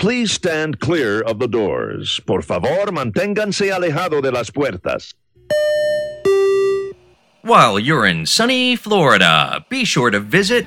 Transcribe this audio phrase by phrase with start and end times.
[0.00, 2.20] Please stand clear of the doors.
[2.24, 5.12] Por favor, manténganse alejado de las puertas.
[7.42, 10.66] While you're in sunny Florida, be sure to visit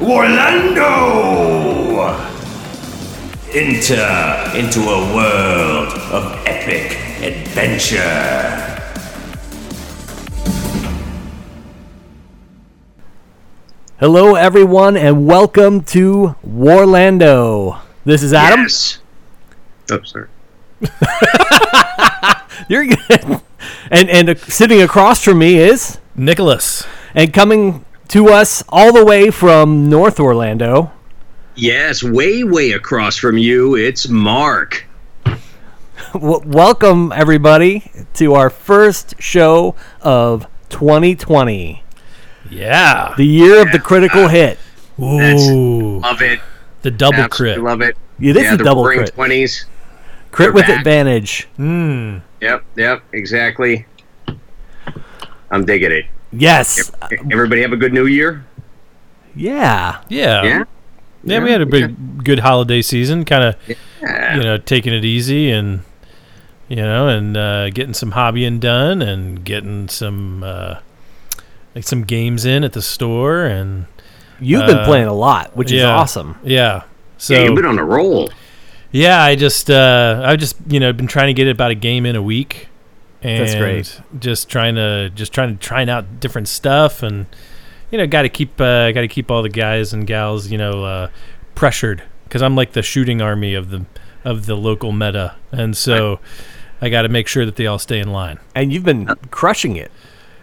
[0.00, 0.86] Orlando!
[3.52, 8.54] Enter into a world of epic adventure.
[13.98, 17.87] Hello, everyone, and welcome to Warlando.
[18.08, 18.60] This is Adam.
[18.60, 19.00] Yes.
[19.90, 20.28] Oh, sorry.
[22.70, 23.42] You're good.
[23.90, 26.86] And and uh, sitting across from me is Nicholas.
[27.14, 30.90] and coming to us all the way from North Orlando.
[31.54, 34.86] Yes, way, way across from you, it's Mark.
[36.14, 41.82] W- welcome everybody to our first show of 2020,
[42.48, 43.12] Yeah.
[43.18, 44.58] the year of the critical hit.
[44.98, 45.98] Ooh.
[45.98, 46.40] Love it.
[46.82, 47.64] The double Absolutely crit.
[47.64, 47.96] love it.
[48.20, 49.14] It is yeah, a the double crit.
[49.14, 49.64] 20s.
[50.30, 50.78] Crit with back.
[50.78, 51.48] advantage.
[51.58, 52.22] Mm.
[52.40, 53.86] Yep, yep, exactly.
[55.50, 56.06] I'm digging it.
[56.32, 56.90] Yes.
[57.30, 58.44] Everybody have a good new year?
[59.34, 60.02] Yeah.
[60.08, 60.42] Yeah.
[60.42, 60.64] Yeah?
[61.24, 63.24] Yeah, we had a big, good holiday season.
[63.24, 65.80] Kind of, you know, taking it easy and,
[66.68, 70.76] you know, and uh, getting some hobbying done and getting some, uh,
[71.74, 73.86] like some games in at the store and
[74.40, 76.36] You've been Uh, playing a lot, which is awesome.
[76.44, 76.82] yeah.
[77.16, 78.30] So yeah, you've been on a roll.
[78.92, 82.06] Yeah, I just uh I just you know been trying to get about a game
[82.06, 82.68] in a week.
[83.22, 84.00] And That's great.
[84.20, 87.26] Just trying to just trying to trying out different stuff and
[87.90, 90.56] you know got to keep uh got to keep all the guys and gals you
[90.58, 91.08] know uh
[91.56, 93.84] pressured because I'm like the shooting army of the
[94.24, 96.20] of the local meta and so
[96.80, 98.38] I got to make sure that they all stay in line.
[98.54, 99.90] And you've been crushing it.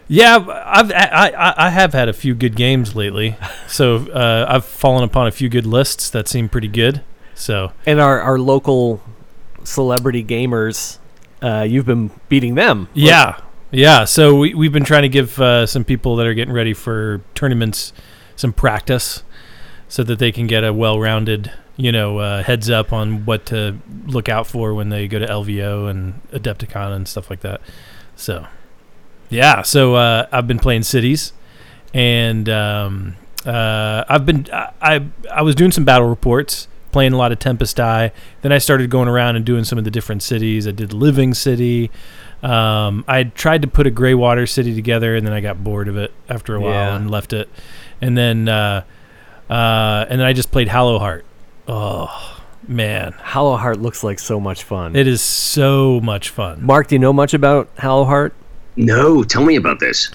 [0.08, 4.64] Yeah, I've I, I, I have had a few good games lately, so uh, I've
[4.64, 7.02] fallen upon a few good lists that seem pretty good.
[7.34, 9.02] So And our, our local
[9.64, 10.98] celebrity gamers,
[11.42, 12.88] uh, you've been beating them.
[12.94, 13.40] Yeah,
[13.70, 14.04] yeah.
[14.04, 17.20] So we we've been trying to give uh, some people that are getting ready for
[17.34, 17.92] tournaments
[18.36, 19.22] some practice,
[19.88, 23.78] so that they can get a well-rounded, you know, uh, heads up on what to
[24.06, 27.60] look out for when they go to LVO and Adepticon and stuff like that.
[28.14, 28.46] So,
[29.30, 29.62] yeah.
[29.62, 31.32] So uh, I've been playing cities,
[31.94, 36.68] and um, uh, I've been I, I I was doing some battle reports.
[36.92, 38.10] Playing a lot of Tempest Eye.
[38.40, 40.66] Then I started going around and doing some of the different cities.
[40.66, 41.90] I did Living City.
[42.42, 45.98] Um, I tried to put a Greywater City together, and then I got bored of
[45.98, 46.96] it after a while Yeah.
[46.96, 47.50] and left it.
[48.00, 48.84] And then, uh,
[49.50, 51.22] uh, and then I just played Hallowheart.
[51.68, 54.96] Oh man, Hallowheart looks like so much fun.
[54.96, 56.64] it is so much fun.
[56.64, 58.30] Mark, do you know much about Hallowheart?
[58.76, 60.10] No, tell me about this.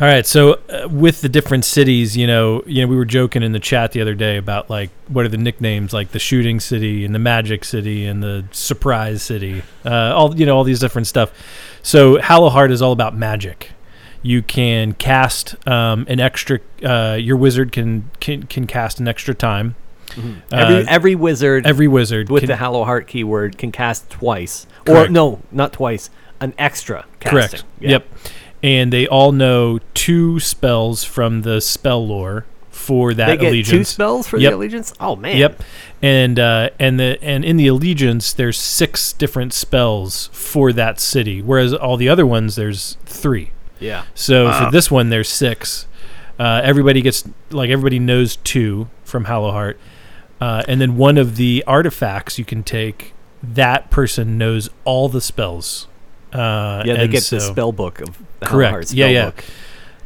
[0.00, 3.42] All right, so uh, with the different cities, you know, you know, we were joking
[3.42, 6.58] in the chat the other day about like what are the nicknames, like the Shooting
[6.58, 10.80] City and the Magic City and the Surprise City, uh, all you know, all these
[10.80, 11.30] different stuff.
[11.82, 13.72] So Hallowheart is all about magic.
[14.22, 16.60] You can cast um, an extra.
[16.82, 19.76] Uh, your wizard can, can can cast an extra time.
[20.50, 25.10] Every Uh, every wizard every wizard with can, the Hallowheart keyword can cast twice, Correct.
[25.10, 27.06] or no, not twice, an extra.
[27.20, 27.30] Casting.
[27.30, 27.64] Correct.
[27.80, 27.90] Yeah.
[27.90, 28.06] Yep.
[28.62, 33.70] And they all know two spells from the spell lore for that They get allegiance.
[33.70, 34.50] two spells for Yep.
[34.52, 34.94] the allegiance.
[35.00, 35.36] Oh man.
[35.36, 35.62] Yep.
[36.02, 41.40] And uh, and the and in the allegiance there's six different spells for that city,
[41.42, 43.52] whereas all the other ones there's three.
[43.78, 44.04] Yeah.
[44.14, 45.86] So for this one there's six.
[46.38, 49.76] Uh, everybody gets like everybody knows two from Hallowheart,
[50.40, 53.12] uh, and then one of the artifacts you can take.
[53.42, 55.86] That person knows all the spells.
[56.32, 58.74] Uh, Yeah, they and get the spell book of the Correct.
[58.88, 59.24] Hallowheart Yeah, yeah.
[59.26, 59.44] book.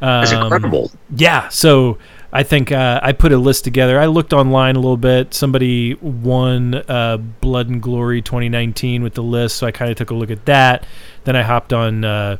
[0.00, 0.90] That's Um, incredible.
[1.16, 1.98] yeah, so
[2.32, 3.98] I think uh, I put a list together.
[3.98, 5.32] I looked online a little bit.
[5.34, 10.10] Somebody won uh, Blood and Glory 2019 with the list, so I kind of took
[10.10, 10.84] a look at that.
[11.24, 12.36] Then I hopped on, uh,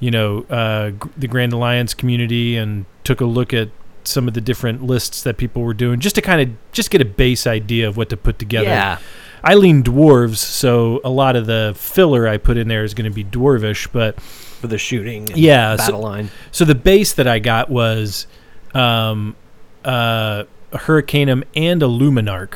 [0.00, 3.68] you know, uh, g- the Grand Alliance community and took a look at
[4.02, 7.00] some of the different lists that people were doing, just to kind of just get
[7.00, 8.66] a base idea of what to put together.
[8.68, 8.98] Yeah.
[9.48, 13.08] I lean dwarves, so a lot of the filler I put in there is going
[13.10, 15.28] to be dwarvish, but For the shooting.
[15.30, 16.30] and Yeah, so- Battle line.
[16.50, 18.26] so the base that I got was
[18.74, 19.36] um,
[19.84, 22.54] uh, a Hurricanum and a Luminark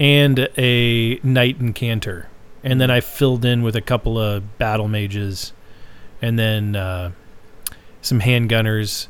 [0.00, 2.26] and a Knight Incanter.
[2.64, 5.52] And then I filled in with a couple of Battle Mages
[6.20, 7.12] and then uh,
[8.02, 9.06] some Handgunners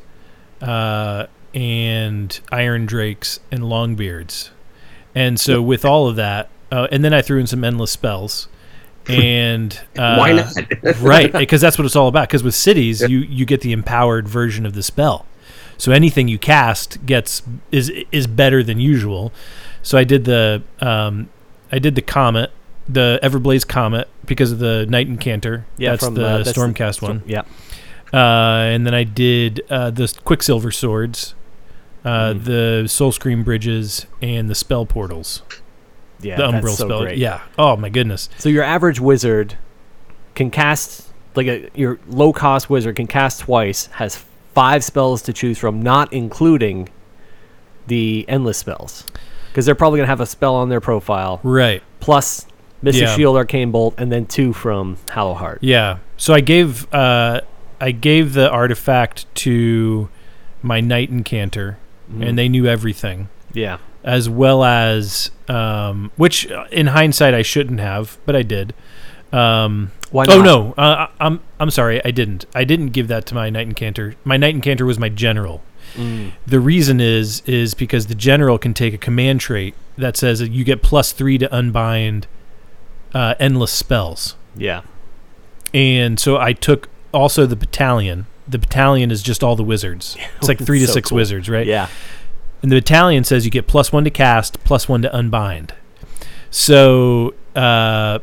[0.61, 4.51] uh, and Iron Drakes and Longbeards.
[5.15, 8.47] And so with all of that, uh, and then I threw in some Endless Spells.
[9.07, 10.53] And uh, Why not?
[11.01, 14.27] right because that's what it's all about because with cities you you get the empowered
[14.27, 15.25] version of the spell
[15.79, 17.41] so anything you cast gets
[17.71, 19.33] is is better than usual
[19.81, 21.29] So I did the um,
[21.71, 22.51] I did the comet,
[22.87, 25.65] the Everblaze comet because of the Knight Incanter.
[25.79, 27.23] that's from, the uh, that's Stormcast Storm- one.
[27.25, 27.41] Yeah.
[28.13, 31.33] Uh, and then I did uh, the Quicksilver swords,
[32.05, 32.43] uh, Mhm.
[32.43, 35.41] the Soul Scream bridges, and the spell portals.
[36.21, 36.37] Yeah.
[36.37, 37.01] the that's Umbral so spell.
[37.01, 37.17] great.
[37.17, 37.41] Yeah.
[37.57, 38.29] Oh my goodness.
[38.37, 39.55] So your average wizard
[40.35, 44.23] can cast like a your low cost wizard can cast twice, has
[44.53, 46.89] five spells to choose from, not including
[47.87, 49.05] the endless spells.
[49.49, 51.81] Because they're probably gonna have a spell on their profile, Right.
[51.99, 52.45] plus
[52.81, 53.15] Mystic Yeah.
[53.15, 55.59] Shield, Arcane Bolt, and then two from Hallowheart.
[55.61, 55.97] Yeah.
[56.17, 57.41] So I gave uh,
[57.79, 60.09] I gave the artifact to
[60.63, 61.77] my Knight Incanter,
[62.13, 62.27] Mhm.
[62.29, 63.27] and they knew everything.
[63.53, 63.77] Yeah.
[64.03, 68.73] As well as um, which uh, in hindsight I shouldn't have, but I did.
[69.31, 72.45] Um, Why oh no, uh, I- I'm I'm sorry, I didn't.
[72.53, 74.15] I didn't give that to my knight incanter.
[74.23, 75.61] My knight incanter was my general.
[75.95, 76.31] Mm.
[76.45, 80.51] The reason is is because the general can take a command trait that says that
[80.51, 82.27] you get plus three to unbind
[83.13, 84.81] uh, endless spells, Yeah.
[85.73, 88.25] and so I took also the battalion.
[88.47, 90.17] The battalion is just all the wizards.
[90.37, 91.17] It's like three to So six cool.
[91.17, 91.67] wizards, right?
[91.67, 91.87] Yeah.
[92.61, 95.73] And the battalion says you get plus one to cast, plus one to unbind.
[96.51, 98.19] So, uh,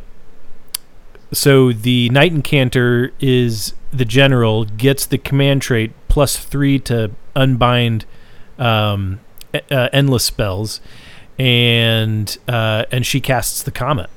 [1.33, 8.05] so the knight incanter is the general gets the command trait plus three to unbind
[8.59, 9.21] um,
[9.55, 10.81] uh, endless spells,
[11.39, 14.11] and uh, and she casts the comet.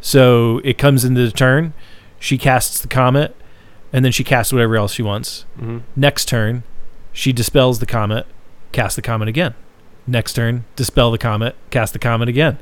[0.00, 1.74] So it comes into the turn,
[2.18, 3.36] she casts the comet,
[3.92, 5.44] and then she casts whatever else she wants.
[5.58, 6.62] hmm Next turn,
[7.12, 8.26] she dispels the comet,
[8.72, 9.54] cast the comet again.
[10.06, 12.58] Next turn, dispel the comet, cast the comet again.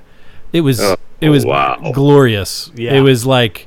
[0.52, 1.92] It was Oh, it was wow.
[1.92, 2.70] glorious.
[2.74, 2.94] Yeah.
[2.94, 3.66] It was like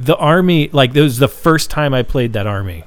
[0.00, 2.84] the army like it was the first time I played that army.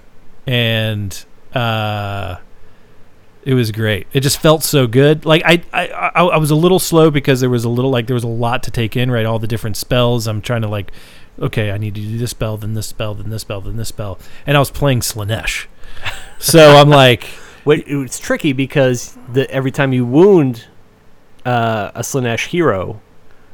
[0.47, 1.23] And
[1.53, 2.37] uh
[3.43, 4.05] it was great.
[4.13, 5.25] It just felt so good.
[5.25, 8.05] Like I, I, I, I was a little slow because there was a little like
[8.07, 9.25] there was a lot to take in, right?
[9.25, 10.27] All the different spells.
[10.27, 10.91] I'm trying to like,
[11.39, 13.87] okay, I need to do this spell, then this spell, then this spell, then this
[13.87, 15.65] spell, and I was playing Slaanesh,
[16.39, 17.23] so I'm like,
[17.65, 20.65] Wait, it's tricky because the every time you wound
[21.45, 23.01] uh, a Slaanesh hero,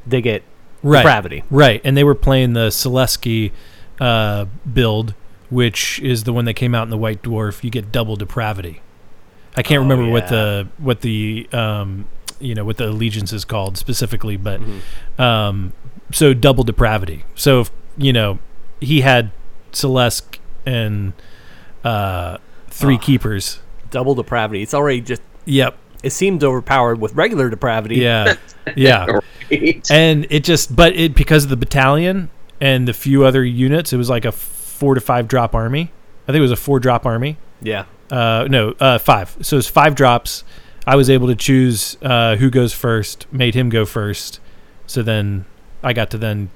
[0.06, 0.44] they get
[0.83, 1.44] right, depravity.
[1.50, 3.51] right, and they were playing the Syll'Esske
[4.00, 5.13] uh, build,
[5.50, 7.63] which is the one that came out in the White Dwarf.
[7.63, 8.81] You get double depravity.
[9.56, 12.06] I can't Oh, remember what the what the um,
[12.39, 15.19] you know what the allegiance is called specifically, but Mhm.
[15.19, 15.74] um,
[16.12, 17.25] so double depravity.
[17.36, 18.39] So if, you know
[18.80, 19.31] he had
[19.74, 21.13] Syll'Esske and
[21.83, 22.38] uh,
[22.69, 23.00] three Oh.
[23.00, 23.59] keepers.
[23.91, 24.61] Double depravity.
[24.61, 25.21] It's already just.
[25.45, 25.77] Yep.
[26.03, 27.95] It seemed overpowered with regular depravity.
[27.97, 28.35] Yeah.
[28.75, 29.19] Yeah.
[29.49, 29.89] Right.
[29.89, 32.29] and it just but it because of the battalion
[32.59, 35.89] and the few other units it was like a four to five drop army
[36.23, 37.85] i think it was a four drop army Yeah.
[38.11, 40.43] uh no uh five so it's five drops
[40.85, 44.41] i was able to choose uh who goes first made him go first
[44.85, 45.45] so then
[45.81, 46.49] i got to then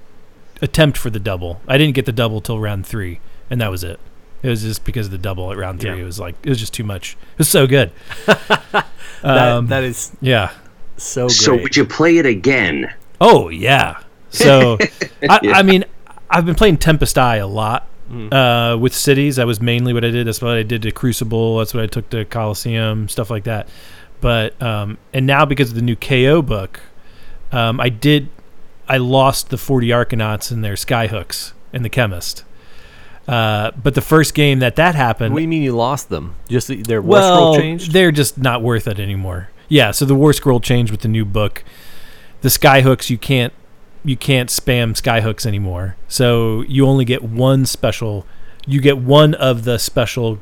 [0.61, 3.85] attempt for the double i didn't get the double till round three and that was
[3.85, 4.01] it
[4.43, 6.01] it was just because of the double at round three Yeah.
[6.01, 7.91] it was like it was just too much it was so good
[8.25, 8.85] That,
[9.23, 10.51] um, that is yeah
[10.97, 11.31] so great.
[11.35, 12.93] So would you play it again?
[13.19, 14.01] Oh yeah.
[14.29, 14.77] So
[15.29, 15.83] I, I mean,
[16.29, 17.87] I've been playing Tempest Eye a lot
[18.31, 19.37] uh, with cities.
[19.37, 20.27] That was mainly what I did.
[20.27, 21.57] That's what I did to Crucible.
[21.57, 23.67] That's what I took to Coliseum, stuff like that.
[24.21, 26.79] But um, and now because of the new KO book,
[27.51, 28.29] um, I did.
[28.87, 32.43] I lost the forty Arcanauts and their Skyhooks and the Chemist.
[33.27, 36.35] Uh, but the first game that that happened, what do you mean you lost them?
[36.49, 37.91] Just the- their war well, scroll changed?
[37.91, 39.49] they're just not worth it anymore.
[39.69, 41.63] Yeah, so the war scroll changed with the new book.
[42.41, 43.53] The skyhooks you can't
[44.03, 45.95] you can't spam skyhooks anymore.
[46.07, 48.25] So you only get one special.
[48.65, 50.39] You get one of the special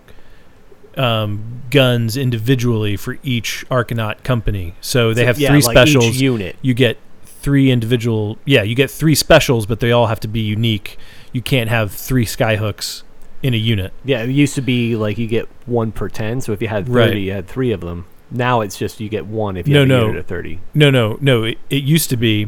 [0.98, 4.76] um, guns individually for each Arcanaut company.
[4.82, 6.18] So they So, have yeah, three like specials.
[6.20, 6.56] Unit.
[6.62, 8.38] you get three individual.
[8.46, 10.98] Yeah, you get three specials, but they all have to be unique.
[11.32, 13.04] You can't have three skyhooks
[13.44, 13.94] in a unit.
[14.04, 16.42] Yeah, it used to be like you get one per 10.
[16.42, 17.18] So if you had 30, Right.
[17.18, 18.06] you had three of them.
[18.32, 20.02] Now it's just you get one if you No, have a no.
[20.08, 20.60] unit of 30.
[20.74, 21.44] No, no, no.
[21.44, 22.48] It, it used to be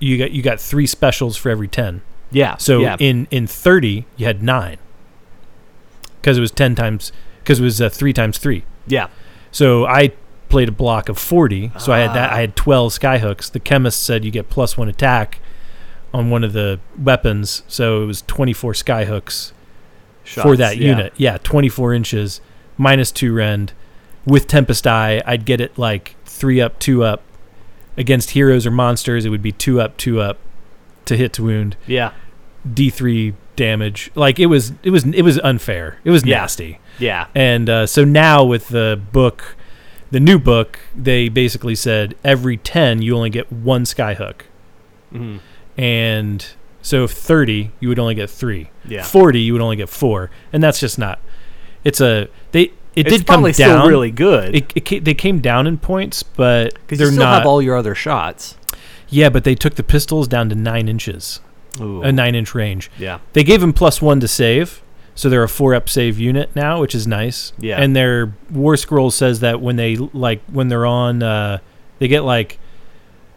[0.00, 2.02] you got you got three specials for every ten.
[2.30, 2.56] Yeah.
[2.58, 2.96] So yeah.
[3.00, 4.76] in in thirty, you had nine
[6.20, 7.10] because it was ten times
[7.42, 8.64] because it was uh, three times three.
[8.86, 9.08] yeah.
[9.50, 10.12] So I
[10.50, 11.72] played a block of forty.
[11.78, 12.30] So I had that.
[12.30, 12.34] Ah.
[12.36, 13.50] I had twelve skyhooks.
[13.50, 15.40] The chemist said you get plus one attack
[16.14, 17.62] on one of the weapons.
[17.68, 19.52] So it was twenty four skyhooks
[20.24, 20.88] for that yeah.
[20.88, 21.12] unit.
[21.16, 22.40] Yeah, 24 inches,
[22.76, 23.72] minus two rend.
[24.26, 27.22] With Tempest Eye, I'd get it like three up, two up.
[27.96, 30.36] Against heroes or monsters, it would be two up, two up
[31.06, 31.76] to hit to wound.
[31.86, 32.12] Yeah.
[32.68, 34.10] D3 damage.
[34.14, 35.98] Like it was, it was, it was unfair.
[36.04, 36.40] It was Yeah.
[36.40, 36.78] nasty.
[36.98, 37.26] Yeah.
[37.34, 39.56] And uh, so now with the book
[40.10, 44.42] The new book, they basically said every 10, you only get one skyhook.
[45.12, 45.40] Mhm.
[45.78, 46.44] And
[46.82, 48.70] so if 30, you would only get three.
[48.86, 49.02] Yeah.
[49.04, 50.30] 40, you would only get four.
[50.52, 51.18] And that's just not.
[51.84, 52.28] It's a.
[52.52, 52.72] they.
[52.96, 53.78] It it's did come probably down.
[53.78, 57.12] still really good It, it, ca- they came down in points, but because they're you
[57.12, 57.38] still not.
[57.38, 58.56] have all your other shots.
[59.08, 61.40] yeah, but they took the pistols down to nine inches,
[61.80, 62.02] Ooh.
[62.02, 62.90] a nine inch range.
[62.98, 63.20] yeah.
[63.34, 64.82] They gave him plus one to save,
[65.14, 67.52] so they're a four up save unit now, which is nice.
[67.56, 67.80] Yeah.
[67.80, 71.58] And their War Scroll says that when they like when they're on, uh,
[72.00, 72.58] they get like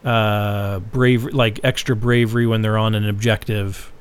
[0.04, 3.92] uh, brave like extra bravery when they're on an objective,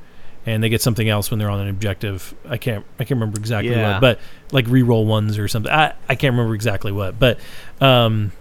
[0.46, 2.34] and they get something else when they're on an objective.
[2.48, 3.92] I can't I can't remember exactly Yeah.
[3.94, 4.20] what, but
[4.52, 5.72] like reroll ones or something.
[5.72, 7.38] I I can't remember exactly what, but
[7.80, 8.32] um,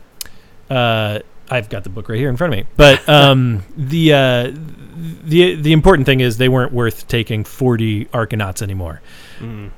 [0.70, 1.20] uh.
[1.52, 4.52] I've got the book right here in front of me, but um, the uh,
[5.24, 9.02] the the important thing is they weren't worth taking forty Arcanauts anymore.
[9.40, 9.72] Mm.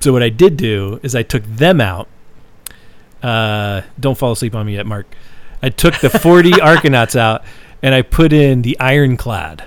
[0.00, 2.08] So what I did do is I took them out.
[3.22, 5.06] Uh, don't fall asleep on me yet, Mark.
[5.62, 7.42] I took the 40 Arcanauts out
[7.82, 9.64] and I put in the Ironclad.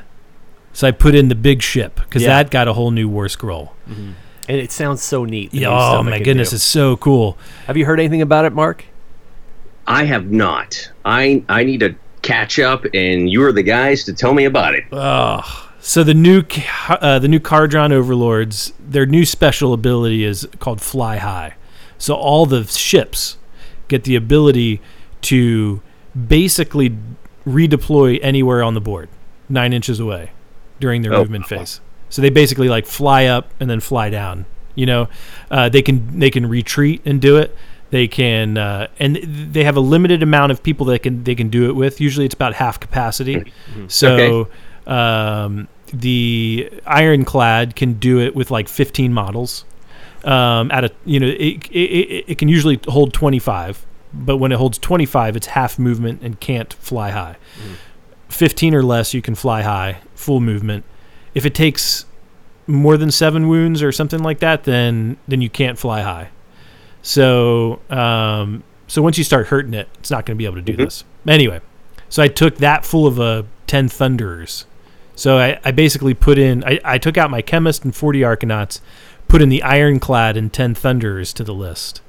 [0.73, 2.29] So I put in the big ship because Yeah.
[2.29, 3.73] that got a whole new war scroll.
[3.87, 4.15] And
[4.59, 5.51] it sounds so neat.
[5.51, 6.55] the Yeah, oh my goodness, do.
[6.55, 7.37] it's so cool.
[7.67, 8.85] Have you heard anything about it, Mark?
[9.87, 10.91] I have not.
[11.05, 14.75] I I need to catch up, and you are the guys to tell me about
[14.75, 14.85] it.
[14.91, 16.43] Oh, so the new
[16.89, 21.55] uh, the new Kharadron Overlords, their new special ability is called Fly High.
[21.97, 23.37] So all the ships
[23.87, 24.81] get the ability
[25.21, 25.81] to
[26.27, 26.95] basically
[27.47, 29.09] redeploy anywhere on the board,
[29.49, 30.31] nine inches away,
[30.79, 31.19] during their Oh.
[31.19, 31.81] movement phase.
[32.09, 34.45] So they basically like fly up and then fly down.
[34.75, 35.09] You know,
[35.49, 37.55] uh, they can they can retreat and do it.
[37.89, 41.49] They can, uh, and they have a limited amount of people that can they can
[41.49, 41.99] do it with.
[41.99, 43.51] Usually, it's about half capacity.
[43.87, 44.47] So,
[44.87, 49.65] um, the Ironclad can do it with like 15 models.
[50.23, 54.51] Um, at a you know, it, it, it, it can usually hold 25, but when
[54.51, 57.37] it holds 25, it's half movement and can't fly high.
[58.29, 60.85] 15 or less, you can fly high, full movement.
[61.33, 62.05] If it takes
[62.67, 66.29] more than seven wounds or something like that, then then you can't fly high.
[67.01, 70.61] So um, so once you start hurting it, it's not going to be able to
[70.61, 71.03] do this.
[71.27, 71.61] Anyway,
[72.09, 74.65] so I took that full of uh, ten thunderers.
[75.15, 78.79] So I, I basically put in I, I took out my chemist and forty arcanauts,
[79.27, 82.01] put in the ironclad and ten thunderers to the list.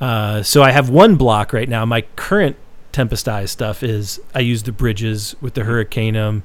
[0.00, 1.84] Uh, so I have one block right now.
[1.84, 2.56] My current
[2.92, 6.44] Tempest Eye stuff is I use the bridges with the Hurricanum,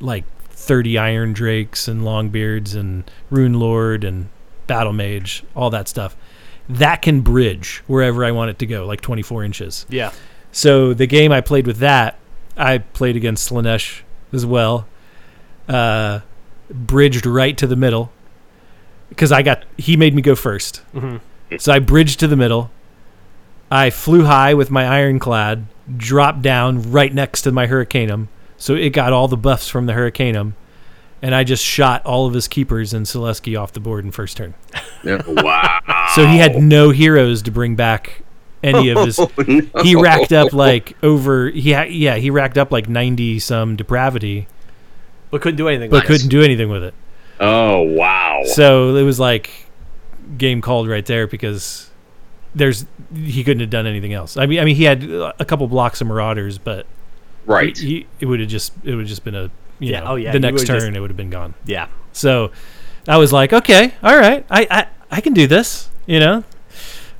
[0.00, 4.28] like 30 Iron Drakes and Longbeards and Rune Lord and
[4.66, 6.16] Battle Mage, all that stuff.
[6.68, 9.86] That can bridge wherever I want it to go, like 24 inches.
[9.88, 10.12] Yeah.
[10.52, 12.18] So the game I played with that,
[12.56, 14.00] I played against Slaanesh
[14.32, 14.86] as well.
[15.68, 16.20] Uh,
[16.70, 18.12] bridged right to the middle
[19.08, 20.80] because I got he made me go 1st
[21.58, 22.70] So I bridged to the middle.
[23.70, 28.90] I flew high with my ironclad, dropped down right next to my Hurricanum, so it
[28.90, 30.54] got all the buffs from the Hurricanum,
[31.20, 34.36] and I just shot all of his keepers and Syll'Esske off the board in first
[34.36, 34.54] turn.
[35.04, 35.80] wow.
[36.14, 38.22] So he had no heroes to bring back
[38.62, 39.18] any of his.
[39.28, 39.82] Oh, no.
[39.82, 41.50] He racked up like over.
[41.50, 44.48] He ha- yeah he racked up like ninety some depravity,
[45.30, 46.06] But couldn't do anything but with it.
[46.08, 46.94] couldn't do anything with it.
[47.38, 48.42] Oh wow.
[48.46, 49.50] So it was like
[50.36, 51.87] game called right there because
[52.54, 54.36] there's he couldn't have done anything else.
[54.36, 56.86] I mean, I mean he had a couple blocks of marauders, but
[57.46, 57.76] right.
[57.76, 60.06] he, he- it would have just it would have just been a you Yeah, know
[60.12, 61.54] oh, yeah, the next turn just- it would have been gone.
[61.66, 61.88] Yeah.
[62.12, 62.50] So
[63.06, 66.44] I was like, okay, all right, I I, I can do this, you know.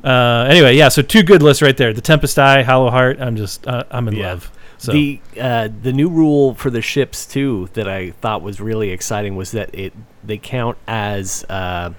[0.05, 0.89] Uh, anyway, yeah.
[0.89, 3.21] So two good lists right there: the Tempest Eye, Hallowheart.
[3.21, 4.29] I'm just uh, I'm in Yeah.
[4.31, 4.51] love.
[4.81, 8.91] So The uh, the new rule for the ships too that I thought was really
[8.91, 9.93] exciting was that it
[10.23, 11.91] they count as uh,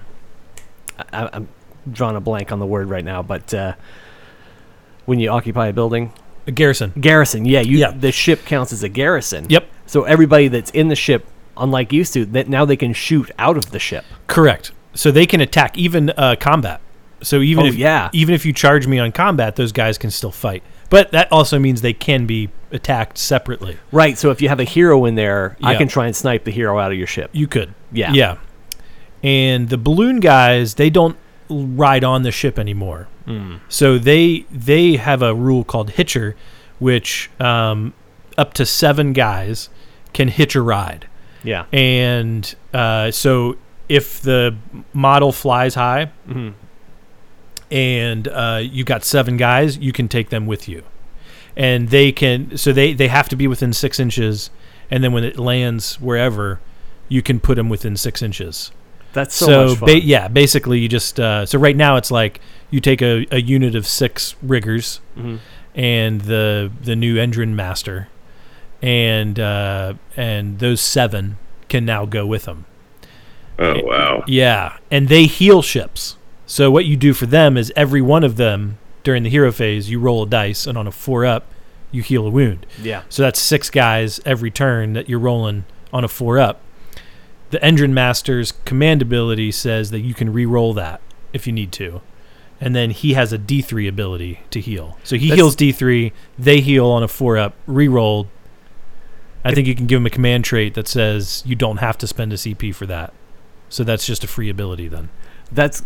[1.12, 1.48] I, I'm
[1.92, 3.74] drawing a blank on the word right now, but uh,
[5.06, 6.12] when you occupy a building,
[6.46, 6.92] a garrison.
[7.00, 7.44] garrison.
[7.44, 7.90] Yeah, you Yeah.
[7.92, 9.46] the ship counts as a garrison.
[9.48, 13.30] Yep, So everybody that's in the ship, unlike used to, that now they can shoot
[13.38, 14.04] out of the ship.
[14.26, 14.72] correct.
[14.94, 16.80] So they can attack even uh, combat.
[17.22, 18.08] So even Oh, if yeah.
[18.12, 20.62] even if you charge me on combat, those guys can still fight.
[20.88, 23.76] But that also means they can be attacked separately.
[23.92, 24.18] Right.
[24.18, 26.78] So if you have a hero in there, I can try and snipe the hero
[26.80, 27.30] out of your ship.
[27.32, 27.72] You could.
[27.92, 28.12] Yeah.
[28.12, 28.36] Yeah.
[29.22, 31.16] And the balloon guys, they don't
[31.50, 33.08] ride on the ship anymore.
[33.68, 36.34] So they they have a rule called hitcher,
[36.80, 37.92] which um,
[38.38, 39.68] up to seven guys
[40.12, 41.06] can hitch a ride.
[41.44, 41.66] Yeah.
[41.72, 43.56] And uh, so
[43.88, 44.56] if the
[44.92, 46.54] model flies high Mhm.
[47.70, 50.82] and uh, you got seven guys, you can take them with you.
[51.56, 54.50] And they can, so they, they have to be within six inches.
[54.90, 56.60] And then when it lands wherever,
[57.08, 58.72] you can put them within six inches.
[59.12, 59.86] That's so, much fun.
[59.86, 62.40] ba- yeah, basically you just uh, so right now it's like
[62.70, 65.38] you take a, a unit of six riggers Mhm.
[65.74, 68.06] and the the new Endrinmaster,
[68.82, 71.38] and uh, and those seven
[71.68, 72.66] can now go with them.
[73.58, 74.24] Oh wow.
[74.26, 76.16] Yeah, and they heal ships.
[76.46, 79.88] So what you do for them is every one of them during the hero phase,
[79.90, 81.46] you roll a dice, and on a four up,
[81.90, 82.66] you heal a wound.
[82.82, 83.02] yeah.
[83.08, 86.60] So that's six guys every turn that you're rolling on a four up.
[87.50, 91.00] The Endrinmaster's command ability says that you can re-roll that
[91.32, 92.00] if you need to.
[92.60, 94.98] And then he has a D3 ability to heal.
[95.02, 98.28] So he That's- heals D3, they heal on a four up, re-rolled.
[99.44, 102.06] I think you can give him a command trait that says you don't have to
[102.06, 103.12] spend a CP for that.
[103.70, 105.08] So that's just a free ability then.
[105.50, 105.82] That's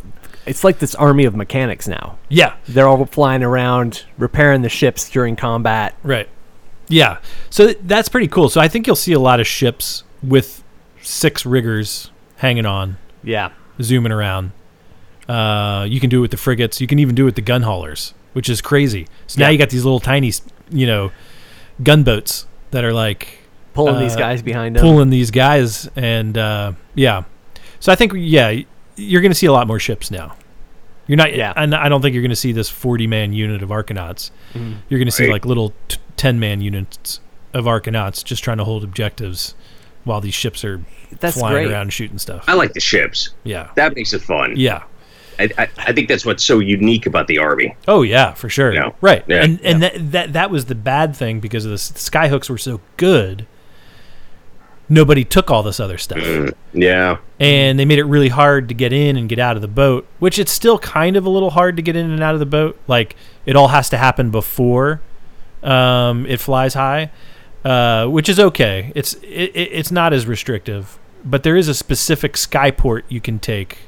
[0.47, 2.19] it's like this army of mechanics now.
[2.29, 5.95] Yeah, They're all flying around repairing the ships during combat.
[6.03, 6.29] Right.
[6.89, 7.19] Yeah.
[7.49, 8.49] So th- that's pretty cool.
[8.49, 10.64] So I think you'll see a lot of ships with
[11.05, 13.51] six riggers hanging on, Yeah.
[13.81, 14.53] zooming around.
[15.29, 16.81] Uh, you can do it with the frigates.
[16.81, 19.07] You can even do it with the gun haulers, which is crazy.
[19.27, 20.33] So now you got these little tiny,
[20.71, 21.13] you know,
[21.83, 23.39] gunboats that are like
[23.73, 24.83] Pulling these Uh, guys behind them.
[24.83, 27.23] pulling these guys, and uh, yeah.
[27.81, 28.61] So I think yeah,
[28.97, 30.37] you're going to see a lot more ships now.
[31.09, 31.35] You're not.
[31.35, 31.53] Yeah.
[31.57, 34.31] And I don't think you're going to see this 40 man unit of Arcanauts.
[34.55, 34.77] Mhm.
[34.89, 35.33] You're going to see Right.
[35.33, 35.73] like little
[36.17, 37.19] 10 man units
[37.53, 39.55] of Arcanauts just trying to hold objectives
[40.05, 40.83] while these ships are
[41.21, 41.73] That's flying great.
[41.73, 42.45] around shooting stuff.
[42.47, 43.31] I like the ships.
[43.43, 43.71] Yeah.
[43.75, 44.55] That makes it fun.
[44.57, 44.85] Yeah.
[45.39, 47.75] I, I, I think that's what's so unique about the army.
[47.89, 48.73] Oh yeah, for sure.
[48.73, 48.93] Yeah.
[49.01, 49.25] Right.
[49.27, 49.43] Yeah.
[49.43, 52.81] And and that, that that was the bad thing because of the skyhooks were so
[52.97, 53.47] good.
[54.89, 56.53] Nobody took all this other stuff.
[56.75, 57.17] Yeah.
[57.41, 60.07] and they made it really hard to get in and get out of the boat
[60.19, 62.47] which it's still kind of a little hard to get in and out of the
[62.47, 65.01] boat like it all has to happen before
[65.63, 67.11] um, it flies high
[67.65, 71.75] uh, which is okay it's it, it- it's not as restrictive but there is a
[71.75, 73.79] specific skyport you can take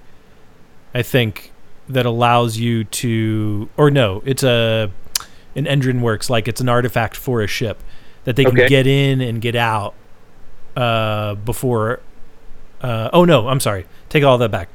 [0.95, 1.53] i think
[1.89, 4.91] that allows you to or no it's a
[5.55, 7.83] an Endrinworks like it's an artifact for a ship
[8.25, 8.69] that they can Okay.
[8.69, 9.95] get in and get out
[10.77, 12.01] uh, before
[12.83, 13.87] uh, oh no, I'm sorry.
[14.11, 14.69] Take all that back.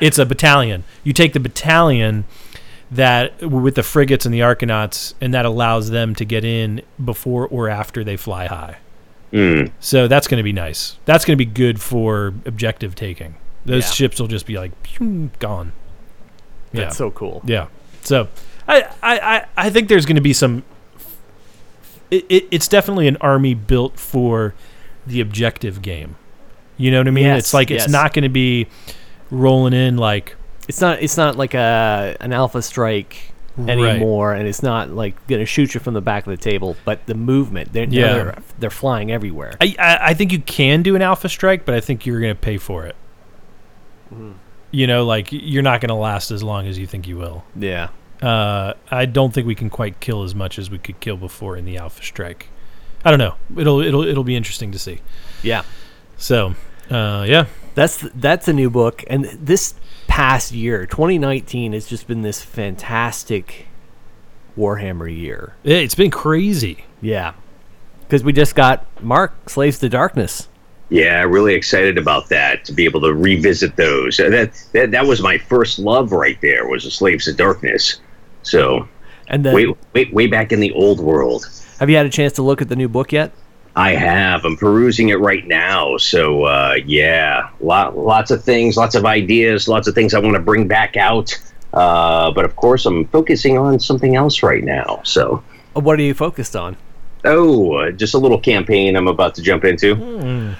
[0.00, 0.84] It's a battalion.
[1.02, 2.24] You take the battalion
[2.92, 7.46] that with the frigates and the Arcanauts, and that allows them to get in before
[7.48, 8.76] or after they fly high.
[9.32, 9.72] Mm.
[9.80, 10.98] So that's going to be nice.
[11.06, 13.34] That's going to be good for objective taking.
[13.64, 13.90] Those Yeah.
[13.92, 15.72] ships will just be like pew, gone.
[16.72, 17.42] Yeah, That's so cool.
[17.44, 17.68] yeah.
[18.02, 18.28] So
[18.68, 20.64] I I, I, I think there's going to be some.
[22.10, 24.54] It, it, it's definitely an army built for
[25.06, 26.16] the objective game.
[26.76, 27.24] You know what I mean?
[27.24, 27.84] Yes, it's like yes.
[27.84, 28.66] it's not going to be
[29.30, 30.36] rolling in like
[30.68, 33.78] It's not it's not like a an alpha strike Right.
[33.78, 37.04] anymore and it's not like gonna shoot you from the back of the table, but
[37.04, 38.12] the movement, they're Yeah.
[38.14, 39.52] they're, they're flying everywhere.
[39.60, 42.34] I, I I think you can do an alpha strike, but I think you're going
[42.34, 42.96] to pay for it.
[44.12, 44.32] Mm-hmm.
[44.70, 47.44] You know, like you're not going to last as long as you think you will.
[47.54, 47.88] Yeah.
[48.22, 51.56] Uh, I don't think we can quite kill as much as we could kill before
[51.56, 52.48] in the alpha strike.
[53.04, 53.34] I don't know.
[53.60, 55.00] It'll it'll it'll be interesting to see.
[55.42, 55.64] Yeah.
[56.16, 56.54] So,
[56.88, 59.74] uh, yeah, That's that's a new book, and this
[60.12, 63.66] past year, 2019, has just been this fantastic
[64.58, 65.54] Warhammer year.
[65.64, 66.84] It- it's been crazy.
[67.00, 67.32] Yeah,
[68.02, 70.48] because we just got Mark Slaves to Darkness.
[70.90, 74.18] Yeah, really excited about that to be able to revisit those.
[74.18, 77.98] That that, that was my first love right there was the Slaves of Darkness.
[78.42, 78.86] So
[79.28, 81.48] And then, way way way back in the old world.
[81.80, 83.32] have you had a chance to look at the new book yet?
[83.74, 84.44] I have.
[84.44, 85.96] I'm perusing it right now.
[85.96, 90.34] So uh, yeah, lot, lots of things, lots of ideas, lots of things I want
[90.36, 91.32] to bring back out.
[91.72, 95.00] Uh, but of course, I'm focusing on something else right now.
[95.04, 95.42] So
[95.74, 96.76] Uh, What are you focused on?
[97.24, 100.54] oh, uh, just a little campaign I'm about to jump into.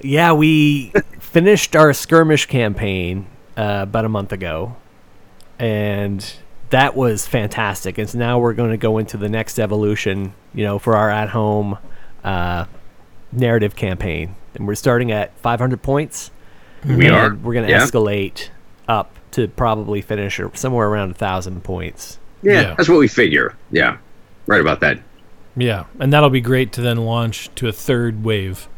[0.00, 3.26] Yeah, we finished our skirmish campaign
[3.56, 4.76] uh, about a month ago,
[5.58, 6.24] and
[6.70, 7.98] that was fantastic.
[7.98, 11.10] And so now we're going to go into the next evolution, you know, for our
[11.10, 11.78] at-home
[12.26, 12.66] uh,
[13.32, 16.30] narrative campaign, and we're starting at 500 points.
[16.84, 17.34] We and are.
[17.34, 17.82] We're going to Yeah.
[17.82, 18.48] escalate
[18.88, 22.18] up to probably finish ar- somewhere around a thousand points.
[22.42, 22.74] Yeah, Yeah.
[22.76, 23.54] that's what we figure.
[23.70, 23.96] Yeah,
[24.46, 25.00] right about that.
[25.56, 28.68] Yeah, and that'll be great to then launch to a third wave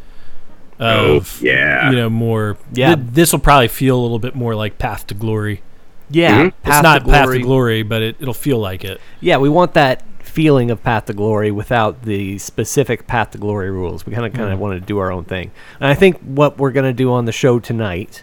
[0.80, 1.90] Oh, of yeah.
[1.90, 2.56] you know more.
[2.72, 2.94] Yeah.
[2.96, 5.60] this will probably feel a little bit more like Path to Glory.
[6.08, 6.52] Yeah, Mhm.
[6.62, 9.00] Path it's not to Path to Glory, but it, it'll feel like it.
[9.20, 13.70] Yeah, we want that feeling of Path to Glory without the specific Path to Glory
[13.70, 14.06] rules.
[14.06, 15.50] We kind of kind of wanted to do our own thing.
[15.80, 18.22] And I think what we're going to do on the show tonight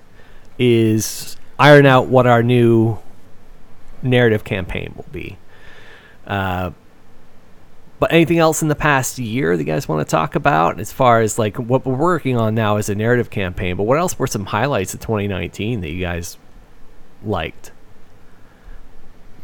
[0.57, 2.97] is iron out what our new
[4.01, 5.37] narrative campaign will be.
[6.25, 6.71] Uh,
[7.99, 10.91] but anything else in the past year that you guys want to talk about as
[10.91, 13.77] far as like what we're working on now is a narrative campaign?
[13.77, 16.37] But what else were some highlights of 2019 that you guys
[17.23, 17.71] liked?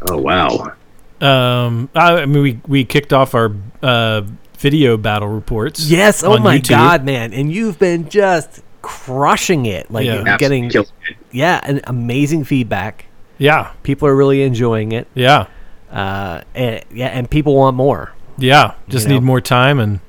[0.02, 0.74] Oh wow.
[1.22, 3.54] Um, I, I mean, we we kicked off our
[3.84, 4.22] uh,
[4.58, 5.88] video battle reports.
[5.90, 6.24] Yes.
[6.24, 6.70] Oh my YouTube.
[6.70, 7.34] God, man!
[7.34, 9.92] And you've been just crushing it.
[9.92, 10.16] Like Yeah.
[10.16, 10.92] you're Absolutely getting
[11.32, 13.06] yeah, an amazing feedback.
[13.38, 15.08] Yeah, People are really enjoying it.
[15.16, 15.48] yeah,
[15.92, 18.14] Uh, and yeah, and people want more.
[18.38, 18.74] yeah.
[18.88, 19.20] Just You know?
[19.20, 20.00] need more time and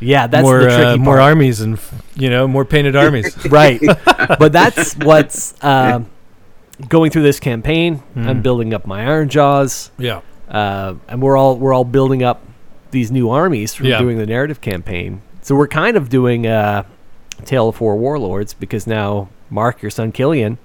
[0.00, 1.78] Yeah, that's more the tricky uh, more armies and
[2.16, 3.34] you know more painted armies.
[3.50, 3.80] right
[4.38, 6.06] but that's what's um,
[6.88, 8.28] going through this campaign Hmm.
[8.28, 12.40] i'm building up my Ironjawz yeah, uh, and we're all we're all building up
[12.90, 13.98] these new armies from Yeah.
[13.98, 16.84] doing the narrative campaign so we're kind of doing uh,
[17.44, 20.58] tale of four warlords because now mark your son killian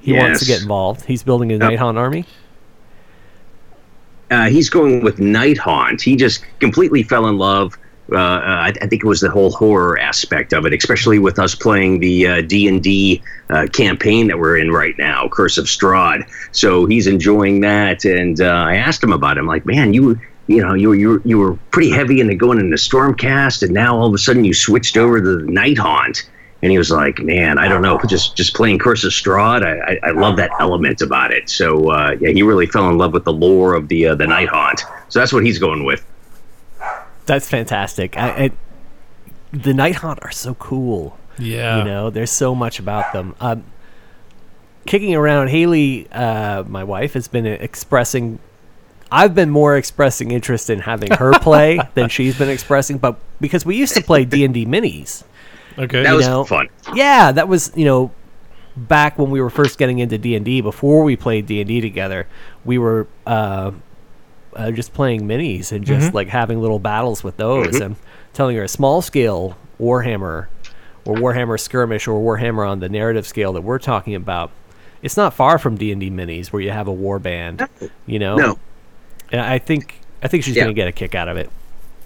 [0.00, 1.60] he wants to get involved he's building a Yep.
[1.62, 2.24] night Haunt army
[4.30, 6.02] Uh, he's going with Night Haunt.
[6.02, 7.78] He just completely fell in love.
[8.10, 11.54] Uh, I, I think it was the whole horror aspect of it, especially with us
[11.54, 15.66] playing the uh, D and D uh, campaign that we're in right now, Curse of
[15.66, 16.28] Strahd.
[16.52, 19.40] So he's enjoying that, and I asked him about it.
[19.40, 22.34] I'm like, man, you you know you were you were, you were pretty heavy into
[22.34, 25.78] going into Stormcast, and now all of a sudden you switched over to the Night
[25.78, 26.28] Haunt.
[26.60, 29.92] And he was like, "Man, I don't know, just just playing Curse of Strahd, I,
[29.92, 33.12] I, I love that element about it." So uh, yeah, he really fell in love
[33.12, 34.80] with the lore of the uh, the Night Haunt.
[35.08, 36.04] So that's what he's going with.
[37.28, 38.50] That's fantastic I, I,
[39.52, 41.78] the night haunt are so cool yeah.
[41.78, 43.64] you know there's so much about them um,
[44.86, 48.38] kicking around haley uh, my wife has been expressing
[49.12, 53.64] i've been more expressing interest in having her play than she's been expressing but because
[53.64, 55.24] we used to play d&d minis
[55.78, 56.02] Okay.
[56.02, 56.68] That was know, fun.
[56.94, 58.10] yeah that was you know
[58.76, 62.26] back when we were first getting into d&d before we played d&d together
[62.64, 63.70] we were uh,
[64.54, 67.96] uh, just playing minis and just like having little battles with those and
[68.32, 70.46] telling her a small scale warhammer
[71.04, 74.50] or warhammer skirmish or warhammer on the narrative scale that we're talking about.
[75.02, 77.66] It's not far from d&d minis where you have a war band
[78.06, 78.36] you know?
[78.36, 78.58] No,
[79.30, 80.64] and i think i think she's Yeah.
[80.64, 81.50] going to get a kick out of it.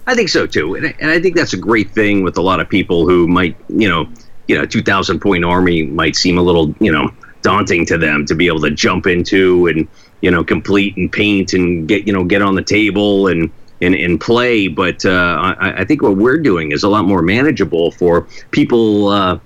[0.05, 2.41] I think so too, and I, and I think that's a great thing with a
[2.41, 4.05] lot of people who might, you know,
[4.49, 7.09] you know, two thousand point army might seem a little, you know,
[7.41, 9.87] daunting to them to be able to jump into and
[10.23, 13.93] you know complete and paint and get you know get on the table and and,
[13.93, 14.69] and play.
[14.69, 19.09] But uh, I, I think what we're doing is a lot more manageable for people.
[19.09, 19.39] Uh,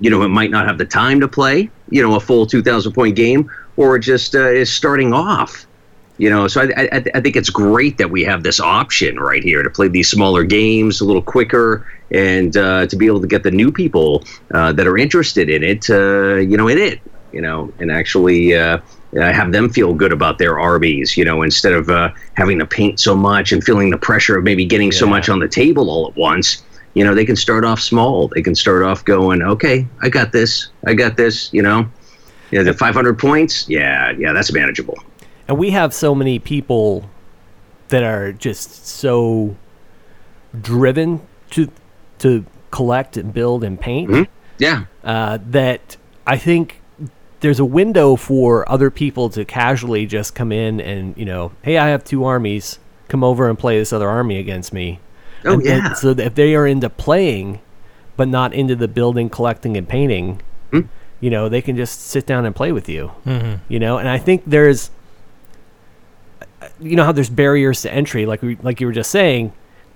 [0.00, 2.92] you know, it might not have the time to play, you know, a full 2,000
[2.92, 5.66] point game, or just uh, is starting off.
[6.16, 9.42] You know, so I, I, I think it's great that we have this option right
[9.42, 13.26] here to play these smaller games a little quicker and uh, to be able to
[13.26, 17.00] get the new people uh, that are interested in it, uh, you know, in it,
[17.32, 18.54] you know, and actually
[19.16, 22.66] uh, have them feel good about their armies, you know, instead of uh, having to
[22.66, 25.90] paint so much and feeling the pressure of maybe getting so much on the table
[25.90, 26.62] all at once
[26.94, 28.26] you know they can start off small.
[28.34, 31.88] They can start off going okay i got this i got this you know?
[32.50, 33.68] Yeah the 500 points?
[33.68, 34.98] Yeah yeah that's manageable.
[35.46, 37.08] And we have so many people
[37.88, 39.54] that are just so
[40.60, 41.20] driven
[41.50, 41.70] to
[42.18, 44.26] to collect and build and paint Mhm.
[44.58, 44.84] yeah.
[45.04, 45.96] uh, that
[46.26, 46.79] I think
[47.40, 51.78] there's a window for other people to casually just come in and you know, hey,
[51.78, 55.00] I have two armies, come over and play this other army against me.
[55.44, 55.92] Oh, And- and yeah.
[55.94, 57.60] so if they are into playing,
[58.16, 60.80] but not into the building, collecting, and painting, Hmm.
[61.20, 63.12] you know, they can just sit down and play with you.
[63.26, 63.60] Mhm.
[63.68, 64.90] You know, and I think there's,
[66.78, 69.52] you know, how there's barriers to entry, like we, like you were just saying.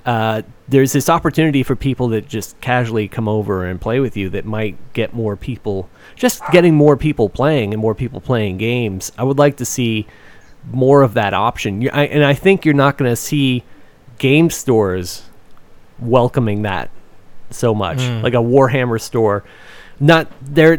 [0.07, 4.29] Uh, there's this opportunity for people that just casually come over and play with you
[4.31, 9.13] that might get more people, just getting more people playing and more people playing games.
[9.17, 10.07] I would like to see
[10.71, 11.89] more of that option.
[11.91, 13.65] I, and I think you're not going to see
[14.19, 15.23] game stores
[15.99, 16.91] welcoming that
[17.51, 17.99] so much.
[18.23, 19.45] Like a Warhammer store,
[20.01, 20.79] not their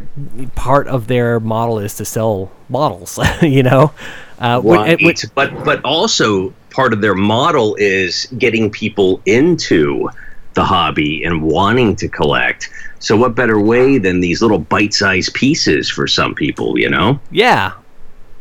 [0.55, 3.19] part of their model is to sell models.
[3.41, 3.91] you know,
[4.39, 4.99] uh, wh- right.
[5.01, 10.09] and wh- but but also part of their model is getting people into
[10.55, 15.89] the hobby and wanting to collect so what better way than these little bite-sized pieces
[15.89, 17.73] for some people you know Yeah,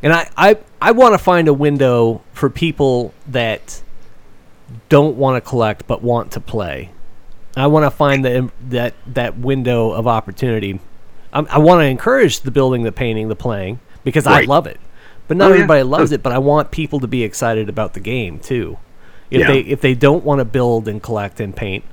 [0.02, 3.82] and I I, I want to find a window for people that
[4.88, 6.90] don't want to collect but want to play.
[7.56, 10.80] I want to find the, that that window of opportunity.
[11.32, 14.80] i I want to encourage the building, the painting, the playing because I love it.
[15.28, 15.54] But not Oh, yeah.
[15.54, 16.22] everybody loves it.
[16.22, 18.78] But I want people to be excited about the game too.
[19.30, 19.46] If Yeah.
[19.48, 21.84] they if they don't want to build and collect and paint,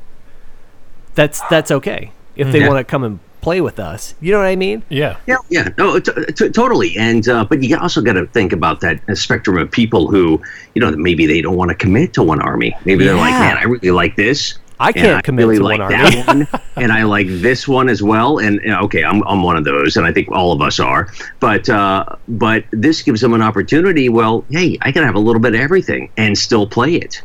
[1.16, 2.12] that's that's okay.
[2.36, 2.68] If they Yeah.
[2.68, 4.14] want to come and play with us.
[4.22, 4.84] You know what I mean?
[4.88, 5.16] Yeah.
[5.26, 6.96] Yeah, yeah, no, t- t- totally.
[6.96, 10.40] And uh, but you also got to think about that uh, spectrum of people who,
[10.76, 12.76] you know, maybe they don't want to commit to one army.
[12.86, 14.60] Maybe they're like, man, I really like this.
[14.82, 18.02] I can't commit really to like one that one, and I like this one as
[18.02, 18.40] well.
[18.40, 20.80] And you know, okay, I'm I'm one of those, and I think all of us
[20.80, 21.12] are.
[21.40, 24.10] But uh, but this gives them an opportunity.
[24.10, 27.22] Well, hey, I can have a little bit of everything and still play it.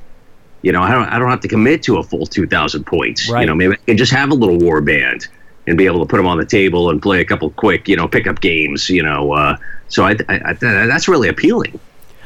[0.63, 3.29] You know, I don't I don't have to commit to a full two thousand points.
[3.29, 3.43] Right.
[3.43, 5.29] You know, maybe I can just have a little war band
[5.67, 7.97] and be able to put them on the table and play a couple quick, you
[7.97, 8.89] know, pickup games.
[8.91, 9.57] You know, uh,
[9.89, 11.79] so I, I, I that's really appealing.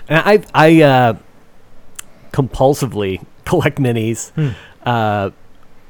[0.09, 1.17] And I I uh,
[2.33, 4.31] compulsively collect minis.
[4.33, 4.51] Hmm.
[4.85, 5.31] Uh,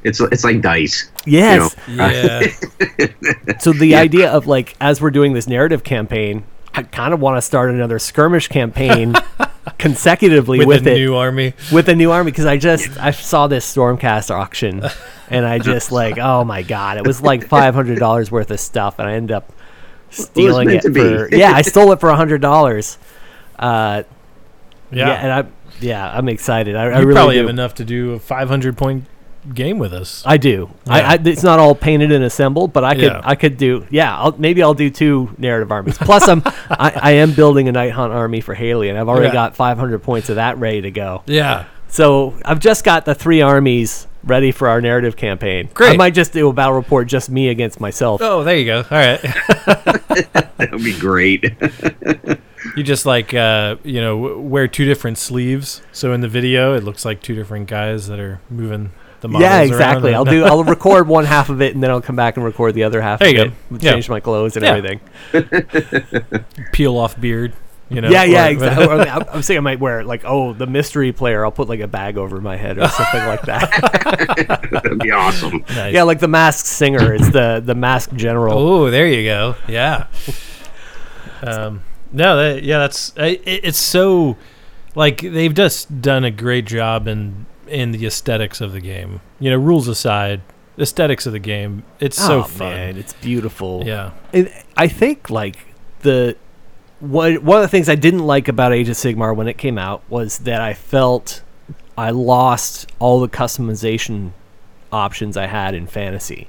[0.03, 1.11] It's it's like dice.
[1.27, 1.75] yes.
[1.89, 2.47] Yeah.
[3.61, 7.37] So the idea of like as we're doing this narrative campaign, I kind of want
[7.37, 9.15] to start another skirmish campaign
[9.79, 11.53] consecutively with, with, a it new army.
[11.73, 14.83] with a new army because I just I saw this Stormcast auction
[15.29, 18.61] and I just like oh my god it was like five hundred dollars worth of
[18.61, 19.53] stuff and I ended up
[20.11, 22.99] stealing meant it to for yeah I stole it for a hundred dollars.
[23.59, 24.05] Uh,
[24.91, 25.07] Yeah.
[25.09, 25.13] yeah.
[25.23, 26.77] and I yeah I'm excited.
[26.77, 27.41] I, I really probably do.
[27.43, 29.05] have enough to do a 500 point
[29.55, 30.23] game with us.
[30.27, 30.69] I do.
[30.87, 31.11] I, Yeah.
[31.13, 33.21] I, it's not all painted and assembled, but I could Yeah.
[33.25, 34.17] I could do yeah.
[34.19, 35.97] I'll, maybe I'll do two narrative armies.
[35.99, 39.29] Plus, I'm I, I am building a night haunt army for Haley, and I've already
[39.29, 39.33] Yeah.
[39.33, 41.23] got 500 points of that ready to go.
[41.27, 41.65] yeah.
[41.89, 45.69] So I've just got the three armies ready for our narrative campaign.
[45.75, 45.95] Great.
[45.95, 48.21] I might just do a battle report just me against myself.
[48.23, 48.77] Oh, there you go.
[48.79, 49.21] All right.
[50.59, 51.45] That would be great.
[52.77, 55.83] you just like uh, you know wear two different sleeves.
[55.93, 59.43] So in the video, it looks like two different guys that are moving the models.
[59.51, 60.09] yeah, exactly.
[60.11, 60.45] and- I'll do.
[60.47, 63.01] I'll record one half of it, and then I'll come back and record the other
[63.03, 63.19] half.
[63.21, 63.77] There of you it, go.
[63.81, 63.93] Yeah.
[63.93, 64.75] Change my clothes and Yeah.
[64.77, 65.01] everything.
[66.73, 67.53] peel off beard.
[67.93, 68.09] You know.
[68.09, 68.87] yeah, yeah, or- exactly.
[68.87, 71.45] I, mean, I'm I'm saying I might wear like, oh, the mystery player.
[71.45, 74.69] I'll put like a bag over my head or something like that.
[74.71, 75.65] That'd be awesome.
[75.71, 75.93] Nice.
[75.93, 77.13] yeah, like the masked singer.
[77.15, 78.57] It's the the masked general.
[78.57, 79.57] Oh, there you go.
[79.67, 80.07] Yeah.
[81.43, 84.37] um, no, that, yeah, that's it, it's so
[84.95, 89.21] like they've just done a great job in in the aesthetics of the game.
[89.39, 90.41] You know, rules aside,
[90.79, 91.85] aesthetics of the game.
[92.01, 92.69] It's so Oh, fun.
[92.75, 93.83] man, it's beautiful.
[93.87, 94.11] Yeah.
[94.33, 95.57] And I think like
[96.01, 96.37] the
[96.99, 99.79] one one of the things I didn't like about Age of Sigmar when it came
[99.79, 101.43] out was that I felt
[101.97, 104.33] I lost all the customization
[104.93, 106.49] options I had in fantasy.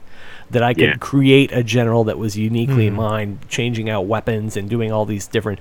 [0.52, 0.96] That I could Yeah.
[1.00, 2.94] create a general that was uniquely Mhm.
[2.96, 5.60] mine, changing out weapons and doing all these different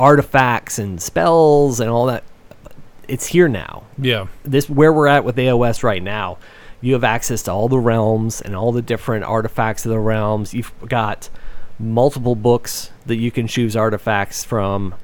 [0.00, 2.24] artifacts and spells and all that.
[3.08, 4.26] It's here now Yeah.
[4.44, 6.38] this where we're at with AOS right now.
[6.80, 10.52] You have access to all the realms and all the different artifacts of the realms.
[10.54, 11.28] You've got
[11.78, 14.94] multiple books that you can choose artifacts from.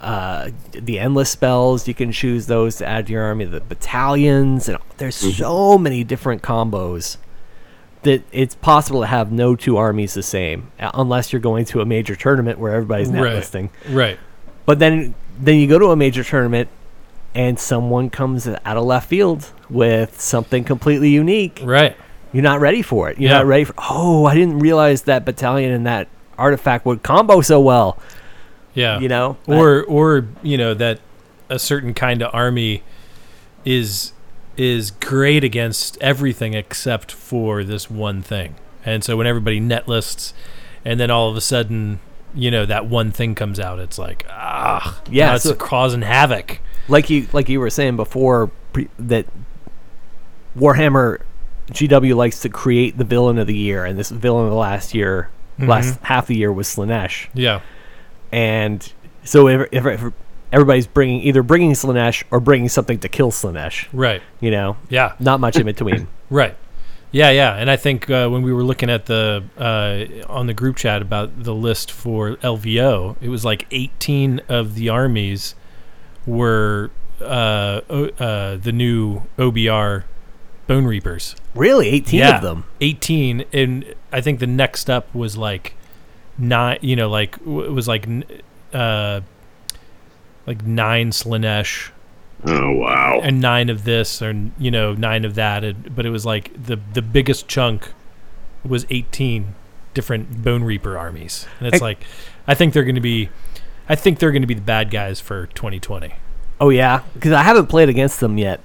[0.00, 3.44] Uh, the endless spells you can choose those to add to your army.
[3.46, 7.16] The battalions and there's so many different combos
[8.06, 11.80] that it's possible to have no two armies the same uh, unless you're going to
[11.80, 13.34] a major tournament where everybody's net Right.
[13.34, 13.70] listing.
[13.88, 14.18] Right.
[14.64, 16.68] But then then you go to a major tournament
[17.34, 21.60] and someone comes out of left field with something completely unique.
[21.62, 21.94] Right.
[22.32, 23.18] You're not ready for it.
[23.18, 23.36] You're Yeah.
[23.38, 27.60] not ready for oh, I didn't realize that battalion and that artifact would combo so
[27.60, 27.98] well.
[28.74, 28.98] Yeah.
[28.98, 29.36] You know?
[29.46, 31.00] or or you know that
[31.48, 32.82] a certain kind of army
[33.64, 34.12] is
[34.56, 38.54] is great against everything except for this one thing.
[38.84, 40.32] And so when everybody net lists
[40.84, 42.00] and then all of a sudden,
[42.34, 46.60] you know, that one thing comes out, it's like, ah, Yeah, it's so- causing havoc.
[46.88, 49.26] like you like you were saying before pre- that
[50.56, 51.20] Warhammer
[51.72, 54.94] GW likes to create the villain of the year and this villain of the last
[54.94, 57.26] year last half the year was Slaanesh.
[57.34, 57.60] Yeah.
[58.30, 58.92] and
[59.24, 60.12] so if, if, if
[60.56, 64.22] everybody's bringing either bringing Slaanesh or bringing something to kill Slaanesh, Right.
[64.40, 65.12] you know, Yeah.
[65.20, 66.08] not much in between.
[66.30, 66.56] Right.
[67.12, 70.54] Yeah, yeah, and I think uh, when we were looking at the uh, on the
[70.54, 75.54] group chat about the list for LVO, it was like 18 of the armies
[76.26, 76.90] were
[77.20, 80.02] uh, o- uh, the new OBR
[80.66, 81.36] Bone Reapers.
[81.54, 82.64] really, eighteen yeah, of them.
[82.80, 85.74] 18, and I think the next up was like
[86.36, 86.78] nine.
[86.82, 88.24] You know, like w- it was like n-
[88.74, 89.20] uh,
[90.46, 91.90] like nine Slaanesh.
[92.44, 93.20] Oh wow.
[93.22, 96.50] and nine of this or you know nine of that and, but it was like
[96.62, 97.92] the the biggest chunk
[98.64, 99.54] was 18
[99.94, 101.46] different bone reaper armies.
[101.58, 102.04] And it's Hey- like
[102.46, 103.30] i think they're going to be
[103.88, 106.12] i think they're going to be the bad guys for 2020
[106.60, 108.60] Oh yeah, because I haven't played against them yet.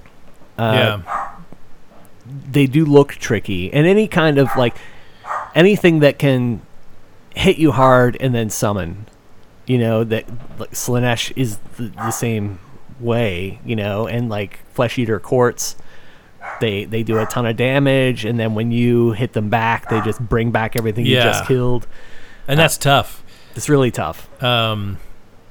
[0.56, 1.32] Uh, yeah.
[2.50, 4.74] they do look tricky, and any kind of like
[5.54, 6.62] anything that can
[7.36, 9.06] hit you hard and then summon,
[9.66, 12.58] you know that like Slaanesh is the, the same
[13.00, 15.76] way, you know, and like Flesh Eater Courts,
[16.60, 20.00] they they do a ton of damage, and then when you hit them back, they
[20.00, 21.86] just bring back everything you just killed.
[22.48, 23.22] and that's tough.
[23.54, 24.28] It's really tough.
[24.42, 24.98] Um,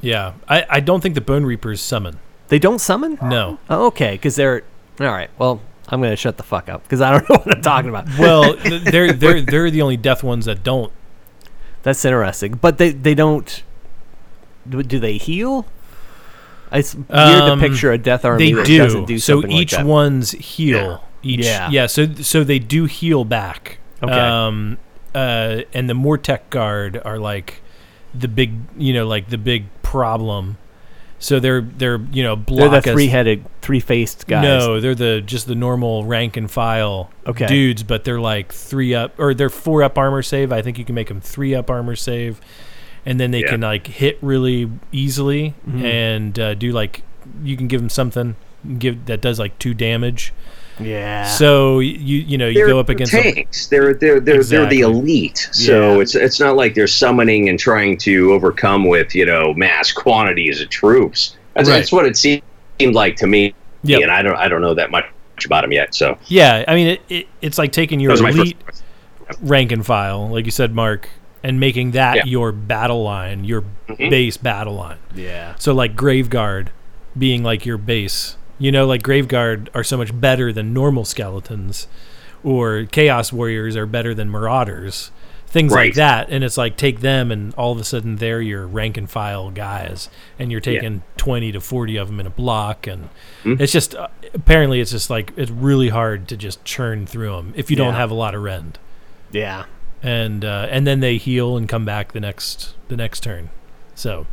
[0.01, 2.17] yeah, I, I don't think the Bone Reapers summon.
[2.47, 3.17] They don't summon.
[3.21, 3.59] No.
[3.69, 4.63] Oh, okay, because they're
[4.99, 5.29] all right.
[5.37, 8.07] Well, I'm gonna shut the fuck up because I don't know what I'm talking about.
[8.17, 8.55] Well,
[8.91, 10.91] they're they're they're the only death ones that don't.
[11.83, 13.63] That's interesting, but they they don't.
[14.69, 15.65] Do, do they heal?
[16.71, 18.77] It's weird Um, to picture a death army They that do.
[18.77, 19.85] doesn't do so like each that.
[19.85, 21.03] one's heal.
[21.23, 21.69] Each Yeah.
[21.69, 21.85] yeah.
[21.87, 23.79] So so they do heal back.
[24.01, 24.13] Okay.
[24.13, 24.77] Um.
[25.13, 25.61] Uh.
[25.73, 27.61] And the Mortek guard are like
[28.13, 30.57] the big, you know, like the big problem.
[31.19, 34.43] So they're they're you know block They're the three-headed, three-faced guys.
[34.43, 37.45] No, they're the just the normal rank and file Okay.
[37.45, 40.51] dudes, but they're like three up or they're four up armor save.
[40.51, 42.41] I think you can make them three up armor save,
[43.05, 43.49] and then they Yeah.
[43.51, 45.85] can like hit really easily Mm-hmm.
[45.85, 47.03] and uh, do like
[47.43, 48.35] you can give them something
[48.77, 50.33] give that does like two damage.
[50.79, 51.25] Yeah.
[51.27, 53.23] So you you know you they're go up against them.
[53.23, 53.67] tanks.
[53.67, 54.57] They're they're they're Exactly.
[54.57, 55.49] they're the elite.
[55.51, 56.01] So Yeah.
[56.01, 60.61] it's it's not like they're summoning and trying to overcome with you know mass quantities
[60.61, 61.35] of troops.
[61.55, 61.75] That's, Right.
[61.77, 62.41] that's what it seemed
[62.93, 63.53] like to me.
[63.83, 64.01] Yep.
[64.03, 65.05] And I don't I don't know that much
[65.45, 65.93] about them yet.
[65.95, 68.57] So Yeah, I mean it, it, it's like taking your that was my elite
[69.41, 71.09] rank and file, like you said, Mark,
[71.43, 72.23] and making that Yeah.
[72.25, 74.09] your battle line, your Mhm.
[74.09, 74.97] base battle line.
[75.15, 75.53] yeah.
[75.57, 76.67] So like Graveguard
[77.17, 78.37] being like your base.
[78.59, 81.87] You know, like Graveguard are so much better than normal skeletons,
[82.43, 85.11] or Chaos Warriors are better than Marauders.
[85.47, 88.65] Things like that, and it's like take them, and all of a sudden they're your
[88.65, 92.87] rank and file guys, and you're taking twenty to forty of them in a block,
[92.87, 93.09] and
[93.43, 93.55] Hmm.
[93.59, 97.53] it's just uh, apparently it's just like it's really hard to just churn through them
[97.57, 98.79] if you don't have a lot of rend,
[99.33, 99.63] Yeah.
[100.03, 103.49] And uh, and then they heal and come back the next the next turn.
[103.93, 104.25] So,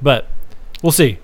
[0.00, 0.26] but
[0.82, 1.18] we'll see.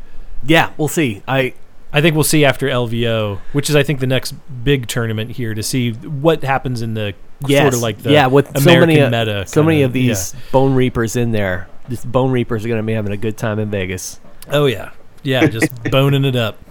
[0.45, 0.73] Yeah.
[0.77, 1.23] We'll see.
[1.27, 1.55] I
[1.93, 5.55] I think we'll see after LVO, which is I think the next big tournament here
[5.55, 7.15] to see what happens in the
[7.47, 7.63] yes.
[7.63, 9.47] sort of like the yeah with American so many uh, meta.
[9.47, 11.69] so many kinda- of these Bonereapers in there.
[11.89, 14.21] These Bonereapers are gonna be having a good time in Vegas.
[14.51, 14.91] Oh yeah,
[15.23, 16.59] yeah, just boning it up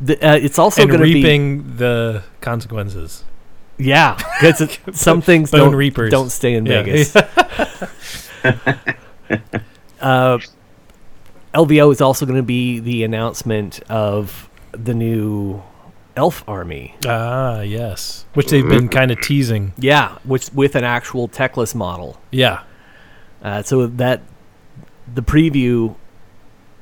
[0.00, 3.24] The, uh, it's also and gonna be reaping the consequences.
[3.80, 4.16] Yeah.
[4.40, 6.10] 'cause because some things Bone don't Reapers.
[6.10, 6.82] don't stay in Yeah.
[6.82, 7.16] Vegas.
[10.00, 10.38] uh,
[11.54, 15.62] LVO is also going to be the announcement of the new
[16.16, 16.94] elf army.
[17.06, 19.72] ah, yes, which they've been kind of teasing.
[19.78, 22.20] Yeah, which with an actual techless model.
[22.30, 22.62] Yeah,
[23.42, 24.22] Uh, so that
[25.12, 25.96] the preview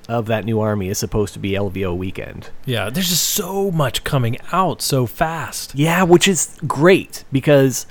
[0.08, 2.50] of that new army is supposed to be LVO weekend.
[2.64, 2.88] yeah.
[2.90, 5.74] There's just so much coming out so fast.
[5.74, 7.86] Yeah, which is great because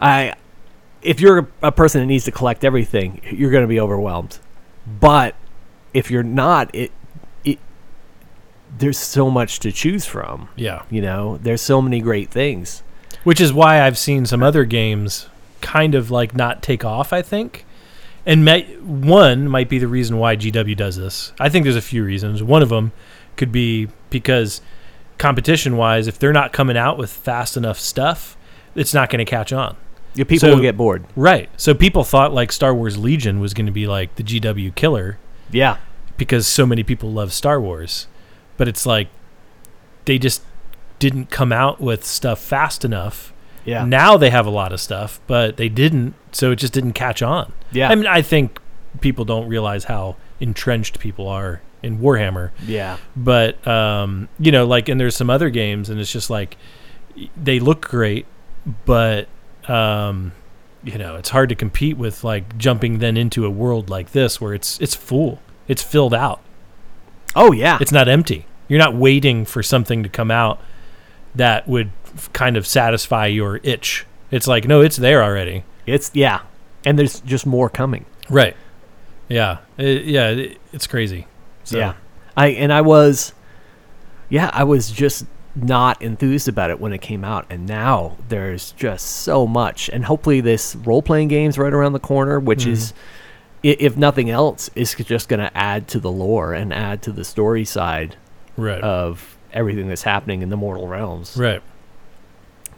[0.00, 0.34] I
[1.02, 4.38] if you're a person that needs to collect everything, you're going to be overwhelmed.
[5.00, 5.34] But
[5.92, 6.92] if you're not, it
[7.44, 7.58] it
[8.78, 10.48] there's so much to choose from.
[10.56, 12.82] Yeah, You know, there's so many great things.
[13.24, 15.28] which is why I've seen some other games
[15.60, 17.12] kind of like not take off.
[17.12, 17.64] I think,
[18.26, 21.32] and may, one might be the reason why GW does this.
[21.40, 22.42] I think there's a few reasons.
[22.42, 22.92] One of them
[23.36, 24.60] could be because
[25.18, 28.36] competition wise, if they're not coming out with fast enough stuff,
[28.74, 29.76] it's not going to catch on.
[30.14, 31.04] Yeah, people So- will get bored.
[31.16, 31.48] Right.
[31.56, 35.18] So people thought like Star Wars Legion was going to be like the GW killer
[35.50, 35.78] Yeah.
[36.16, 38.06] because so many people love Star Wars.
[38.58, 39.08] But it's like
[40.04, 40.42] they just
[40.98, 43.31] didn't come out with stuff fast enough.
[43.64, 43.84] Yeah.
[43.84, 47.22] Now they have a lot of stuff, but they didn't, so it just didn't catch
[47.22, 47.52] on.
[47.70, 47.90] Yeah.
[47.90, 48.60] I mean, I think
[49.00, 52.98] people don't realize how entrenched people are in Warhammer, yeah.
[53.16, 56.56] but um, you know, like, and there's some other games, and it's just like
[57.36, 58.26] they look great,
[58.84, 59.28] but
[59.68, 60.32] um,
[60.84, 64.40] you know, it's hard to compete with like jumping then into a world like this
[64.40, 66.40] where it's it's full, it's filled out.
[67.34, 67.78] Oh yeah.
[67.80, 68.46] It's not empty.
[68.68, 70.60] You're not waiting for something to come out
[71.34, 71.90] that would
[72.32, 74.06] kind of satisfy your itch.
[74.30, 75.64] It's like, no, it's there already.
[75.86, 76.40] It's yeah.
[76.84, 78.04] And there's just more coming.
[78.28, 78.56] Right.
[79.28, 79.58] Yeah.
[79.78, 80.28] It- yeah.
[80.30, 81.26] it- it's crazy.
[81.64, 81.94] So, Yeah.
[82.36, 83.34] I and I was
[84.30, 88.72] yeah, I was just not enthused about it when it came out and now there's
[88.72, 92.92] just so much and hopefully this role-playing game's right around the corner which is
[93.62, 93.82] mm-hmm.
[93.82, 97.22] if nothing else is just going to add to the lore and add to the
[97.22, 98.16] story side
[98.56, 98.80] Right.
[98.82, 101.62] of everything that's happening in the mortal realms right.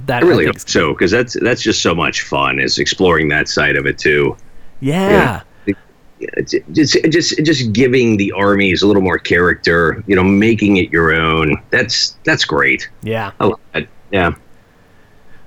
[0.06, 3.28] That I really think hope so because that's that's just so much fun is exploring
[3.28, 4.36] that side of it too.
[4.80, 5.42] yeah
[6.20, 10.90] It's just just just giving the armies a little more character, you know, making it
[10.90, 11.60] your own.
[11.70, 12.88] That's that's great.
[13.02, 13.88] yeah I love it.
[14.10, 14.34] Yeah.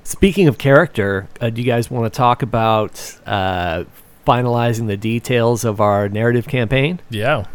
[0.04, 2.94] Speaking of character, uh, do you guys want to talk about
[3.26, 3.84] uh,
[4.26, 7.00] finalizing the details of our narrative campaign?
[7.10, 7.46] Yeah.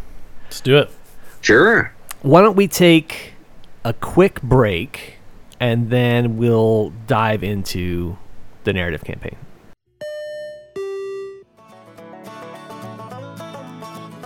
[0.45, 0.91] Let's do it.
[1.41, 1.91] Sure.
[2.21, 3.33] Why don't we take
[3.83, 5.12] a quick break,
[5.63, 8.17] and then we'll dive into
[8.65, 9.37] the narrative campaign.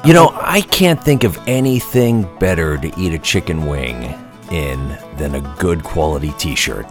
[0.03, 4.15] You know, I can't think of anything better to eat a chicken wing
[4.49, 6.88] in than a good quality t shirt.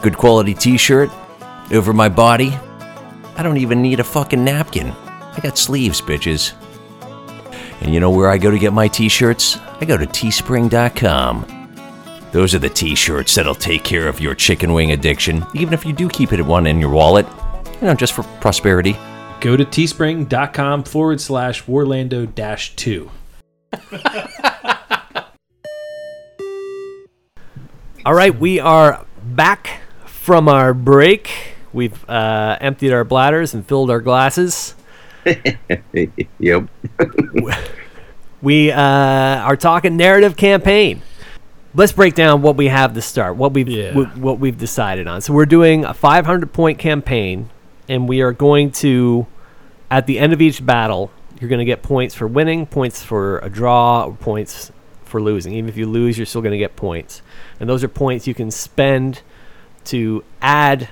[0.00, 1.10] Good quality t shirt
[1.70, 2.56] over my body.
[3.36, 4.92] I don't even need a fucking napkin.
[4.92, 6.54] I got sleeves, bitches.
[7.82, 9.58] And you know where I go to get my t shirts?
[9.78, 11.63] I go to teespring.com.
[12.34, 15.86] Those are the t shirts that'll take care of your chicken wing addiction, even if
[15.86, 17.28] you do keep it at one in your wallet.
[17.80, 18.96] You know, just for prosperity.
[19.40, 23.08] Go to teespring.com forward slash Warlando dash two.
[28.04, 31.30] All right, we are back from our break.
[31.72, 34.74] We've uh, emptied our bladders and filled our glasses.
[36.40, 36.68] Yep.
[38.42, 41.00] We uh, are talking narrative campaign.
[41.74, 43.36] Let's break down what we have to start.
[43.36, 43.92] What we've Yeah.
[43.92, 45.20] wh- what we've decided on.
[45.20, 47.50] So we're doing a 500 point campaign,
[47.88, 49.26] and we are going to,
[49.90, 51.10] at the end of each battle,
[51.40, 54.70] you're going to get points for winning, points for a draw, or points
[55.04, 55.52] for losing.
[55.54, 57.22] Even if you lose, you're still going to get points,
[57.58, 59.22] and those are points you can spend
[59.86, 60.88] to add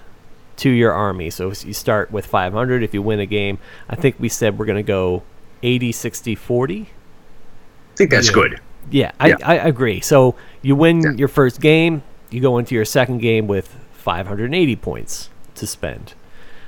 [0.57, 1.31] to your army.
[1.31, 3.59] So s- you start with 500 if you win a game.
[3.89, 5.23] I think we said we're going to go
[5.63, 6.81] 80, 60, 40.
[6.83, 8.35] I think that's Yeah.
[8.35, 8.61] good.
[8.91, 9.37] Yeah, I, Yeah.
[9.45, 10.01] I agree.
[10.01, 11.11] So you win Yeah.
[11.13, 16.15] your first game, you go into your second game with 580 points to spend.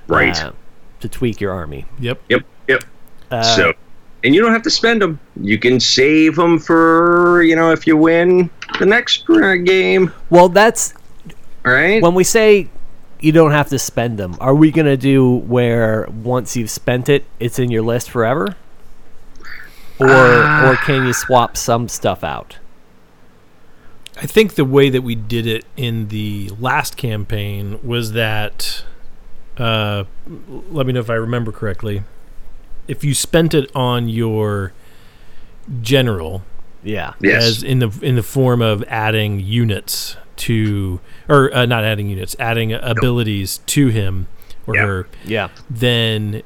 [0.06, 0.38] Right.
[0.42, 0.52] uh,
[1.00, 1.86] to tweak your army.
[2.00, 2.20] Yep.
[2.28, 2.42] Yep.
[2.68, 2.84] Yep.
[3.30, 3.72] Uh, so,
[4.22, 5.18] and you don't have to spend them.
[5.40, 8.48] You can save them for you know if you win
[8.78, 10.12] the next uh, game.
[10.30, 10.94] well, that's
[11.64, 12.02] Right.
[12.02, 12.68] when we say
[13.20, 14.36] you don't have to spend them.
[14.40, 18.54] Are we going to do where once you've spent it, it's in your list forever?
[19.98, 20.70] Or Ah.
[20.70, 22.58] or can you swap some stuff out?
[24.20, 28.84] I think the way that we did it in the last campaign was that,
[29.58, 30.04] uh,
[30.70, 32.02] let me know if I remember correctly.
[32.86, 34.72] If you spent it on your
[35.80, 36.42] general,
[36.82, 37.14] Yeah.
[37.20, 37.42] yes.
[37.44, 42.36] as in the in the form of adding units to, or uh, not adding units,
[42.38, 44.26] adding abilities to him
[44.66, 44.86] or Yeah.
[44.86, 45.48] her, Yeah.
[45.70, 46.42] then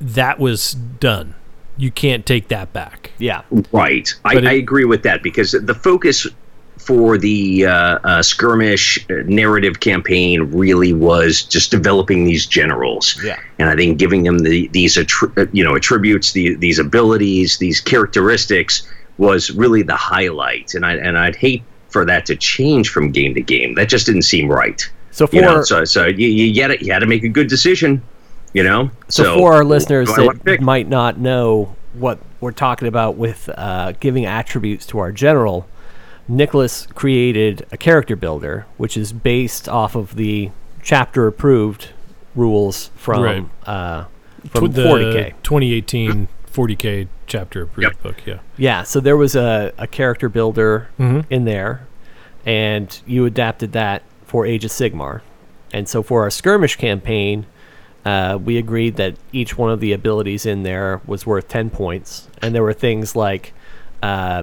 [0.00, 1.34] that was done.
[1.76, 3.10] You can't take that back.
[3.18, 3.42] Yeah.
[3.72, 4.12] Right.
[4.24, 6.26] I, it- I agree with that because the focus
[6.78, 13.20] for the uh, uh, skirmish uh, narrative campaign really was just developing these generals.
[13.22, 13.38] Yeah.
[13.60, 17.58] And I think giving them the, these attri- uh, you know attributes, the, these abilities,
[17.58, 18.82] these characteristics
[19.18, 20.74] was really the highlight.
[20.74, 23.74] And I and I'd hate for that to change from game to game.
[23.74, 24.82] That just didn't seem right.
[25.12, 26.82] So for You know, so so you you get it.
[26.82, 28.02] You had to make a good decision.
[28.52, 28.90] You know.
[29.08, 32.88] So, for our listeners who do I wanna that might not know what we're talking
[32.88, 35.66] about with uh, giving attributes to our general,
[36.28, 40.50] Nicholas created a character builder, which is based off of the
[40.82, 41.90] chapter approved
[42.34, 43.44] rules from Right.
[43.66, 44.04] uh,
[44.50, 45.34] from the 40k.
[45.42, 48.02] 2018 40k chapter approved Yep.
[48.02, 48.16] book.
[48.26, 48.38] Yeah.
[48.58, 51.24] Yeah, so there was a, a character builder Mhm.
[51.30, 51.86] in there,
[52.44, 55.20] and you adapted that for Age of Sigmar.
[55.72, 57.46] And so for our skirmish campaign,
[58.04, 62.28] uh, we agreed that each one of the abilities in there was worth 10 points.
[62.40, 63.52] And there were things like
[64.02, 64.42] uh,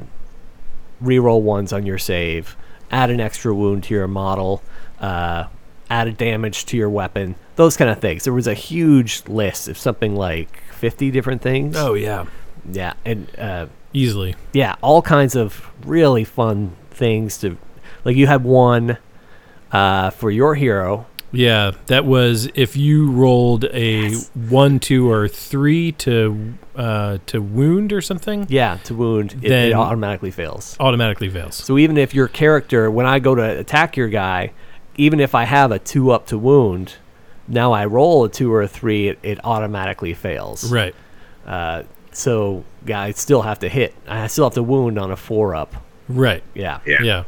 [1.03, 2.55] reroll ones on your save,
[2.91, 4.61] add an extra wound to your model,
[4.99, 5.45] uh,
[5.89, 8.23] add a damage to your weapon, those kind of things.
[8.23, 11.75] There was a huge list of something like 50 different things.
[11.77, 12.25] Oh yeah.
[12.71, 14.35] Yeah, and uh, Easily.
[14.53, 17.57] yeah, all kinds of really fun things to
[18.03, 18.97] like you had one
[19.71, 21.05] uh, for your hero.
[21.31, 27.93] Yeah, that was if you rolled a one, two, or three to uh, to wound
[27.93, 30.75] or something, Yeah, to wound, it, it automatically fails.
[30.79, 31.55] automatically fails.
[31.55, 34.53] So even if your character, when I go to attack your guy,
[34.97, 36.95] even if I have a two up to wound,
[37.47, 40.71] now I roll a two or a three, it, it automatically fails.
[40.71, 40.95] Right.
[41.45, 43.93] Uh, so yeah, I still have to hit.
[44.07, 45.75] I still have to wound on a four up.
[46.07, 46.43] Right.
[46.55, 46.79] Yeah.
[46.87, 47.01] Yeah.
[47.03, 47.23] Yeah.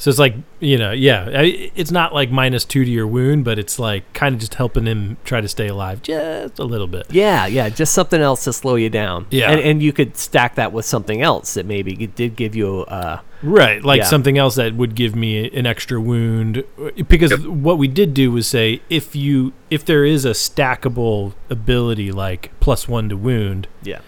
[0.00, 3.58] So it's like you know, yeah, it's not like minus two to your wound, but
[3.58, 7.08] it's like kind of just helping him try to stay alive just a little bit.
[7.10, 9.26] Yeah, yeah, just something else to slow you down.
[9.30, 9.50] Yeah.
[9.50, 12.82] and, and you could stack that with something else that maybe did give you a
[12.84, 14.04] uh, Right, like Yeah.
[14.04, 16.64] something else that would give me an extra wound.
[17.06, 22.10] Because what we did do was say if you if there is a stackable ability
[22.10, 24.00] like plus one to wound, yeah,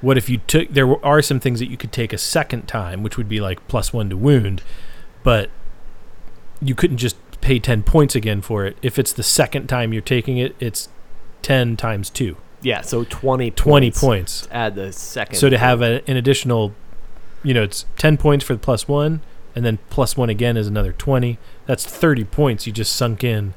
[0.00, 3.02] what if you took there are some things that you could take a second time,
[3.02, 4.62] which would be like plus one to wound,
[5.26, 5.50] but
[6.62, 8.76] you couldn't just pay ten points again for it.
[8.80, 10.88] If it's the second time you're taking it, it's
[11.42, 12.36] ten times two.
[12.62, 12.80] yeah.
[12.82, 14.00] So 20, 20 points.
[14.00, 14.48] points.
[14.52, 15.34] Add the second.
[15.34, 16.74] So to have a, an additional,
[17.42, 19.20] you know, it's ten points for the plus one,
[19.56, 21.38] and then plus one again is another 20.
[21.66, 23.54] That's 30 points you just sunk in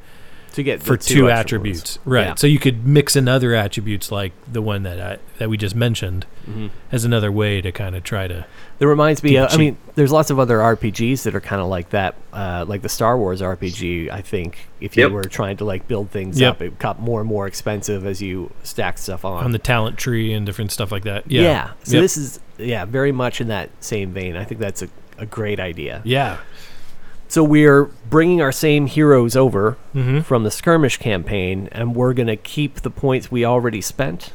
[0.54, 1.40] to get for the two, extra ones.
[1.40, 2.00] attributes.
[2.06, 2.26] Right.
[2.28, 2.36] Yeah.
[2.36, 5.76] So you could mix in other attributes like the one that I, that we just
[5.76, 6.68] mentioned Mm-hmm.
[6.92, 8.44] as another way to kind of try to.
[8.80, 9.32] That reminds me.
[9.32, 12.16] Keep Of, I mean, there's lots of other RPGs that are kind of like that,
[12.34, 14.10] uh, like the Star Wars RPG.
[14.10, 15.12] I think if you Yep.
[15.12, 16.52] were trying to like build things Yep.
[16.56, 19.44] up, it got more and more expensive as you stack stuff on.
[19.44, 21.30] on the talent tree and different stuff like that.
[21.30, 21.42] yeah.
[21.44, 21.70] Yeah.
[21.84, 22.02] So Yep.
[22.02, 24.36] this is yeah very much in that same vein.
[24.36, 24.88] I think that's a,
[25.20, 26.02] a great idea.
[26.04, 26.38] Yeah.
[27.30, 30.26] So we're bringing our same heroes over Mhm.
[30.26, 34.32] from the skirmish campaign, and we're gonna keep the points we already spent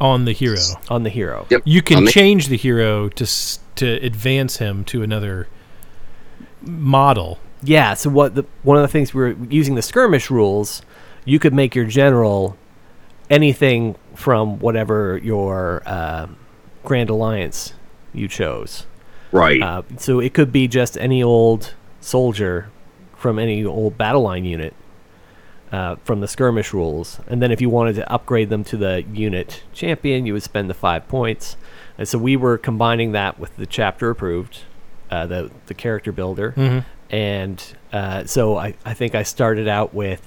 [0.00, 0.58] On the hero.
[0.90, 1.46] on the hero.
[1.48, 1.62] Yep.
[1.64, 5.46] You can the- change the hero to s- to advance him to another
[6.62, 7.38] model.
[7.62, 7.94] Yeah.
[7.94, 10.82] So what the one of the things we are using the skirmish rules,
[11.24, 12.56] you could make your general
[13.30, 16.26] anything from whatever your uh,
[16.84, 17.74] Grand Alliance
[18.12, 18.86] you chose.
[19.30, 19.62] Right.
[19.62, 22.70] Uh, so it could be just any old soldier
[23.16, 24.74] from any old battle line unit
[25.72, 27.20] uh, from the skirmish rules.
[27.26, 30.70] And then if you wanted to upgrade them to the unit champion, you would spend
[30.70, 31.56] the five points.
[31.98, 34.60] And so we were combining that with the chapter approved,
[35.10, 36.52] uh, the the character builder.
[36.56, 36.84] Mhm.
[37.10, 40.22] And uh, so I, I think I started out with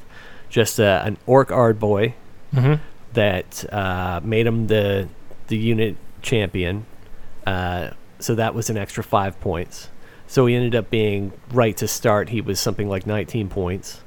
[0.49, 2.13] just uh, an orc Ardboy
[2.53, 2.79] Mhm.
[3.13, 5.07] that uh, made him the
[5.47, 6.85] the unit champion.
[7.47, 9.89] Uh, so that was an extra five points.
[10.31, 12.29] So he ended up being right to start.
[12.29, 13.99] He was something like 19 points,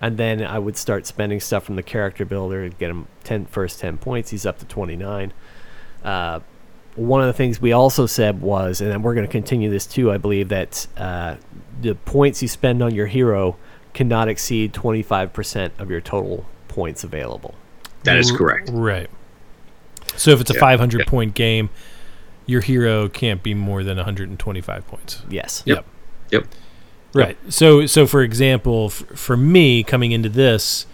[0.00, 3.46] and then I would start spending stuff from the character builder to get him 10
[3.46, 4.30] first 10 points.
[4.30, 5.32] He's up to 29.
[6.02, 6.40] Uh,
[6.96, 9.86] one of the things we also said was, and then we're going to continue this
[9.86, 10.10] too.
[10.10, 11.36] I believe that uh,
[11.80, 13.56] the points you spend on your hero
[13.94, 17.54] cannot exceed 25% of your total points available.
[18.02, 18.70] that is correct.
[18.72, 19.08] Right.
[20.16, 21.04] So if it's a Yeah, 500 yeah.
[21.04, 21.70] point game,
[22.50, 25.22] your hero can't be more than 125 points.
[25.30, 25.62] Yes.
[25.66, 25.84] Yep.
[26.30, 26.46] Yep.
[27.14, 27.36] Right.
[27.48, 30.86] So so for example, f- for me coming into this,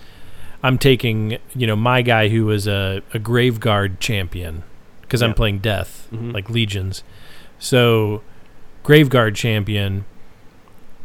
[0.62, 4.62] I'm taking you know my guy who was a, a Graveguard champion
[5.02, 6.32] because I'm playing death Mhm.
[6.32, 7.02] like legions.
[7.59, 8.22] So
[8.84, 10.04] Graveguard champion,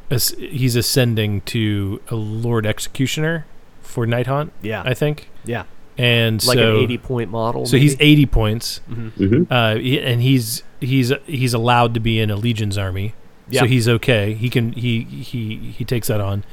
[0.09, 3.45] as- he's ascending to a lord executioner
[3.81, 4.53] for night haunt.
[4.61, 4.81] Yeah.
[4.85, 5.29] I think.
[5.45, 5.63] yeah.
[6.01, 7.65] And Like so an 80 point model.
[7.65, 12.35] so he's 80 points, hmm uh, and he's he's he's allowed to be in a
[12.35, 13.13] legion's army,
[13.49, 13.61] Yeah.
[13.61, 14.33] so he's okay.
[14.33, 16.43] He can he he he takes that on.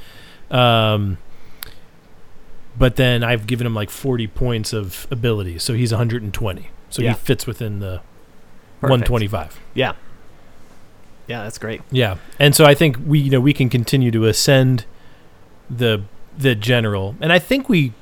[0.51, 1.18] Um,
[2.78, 6.68] but then I've given him like 40 points of ability, so he's 120.
[6.90, 7.11] So Yeah.
[7.11, 8.01] he fits within the
[8.80, 9.59] 125.
[9.74, 9.92] Yeah.
[11.26, 11.82] Yeah, that's great.
[11.90, 14.84] Yeah, and so I think we you know we can continue to ascend
[15.68, 16.03] the
[16.36, 17.92] the general, and I think we.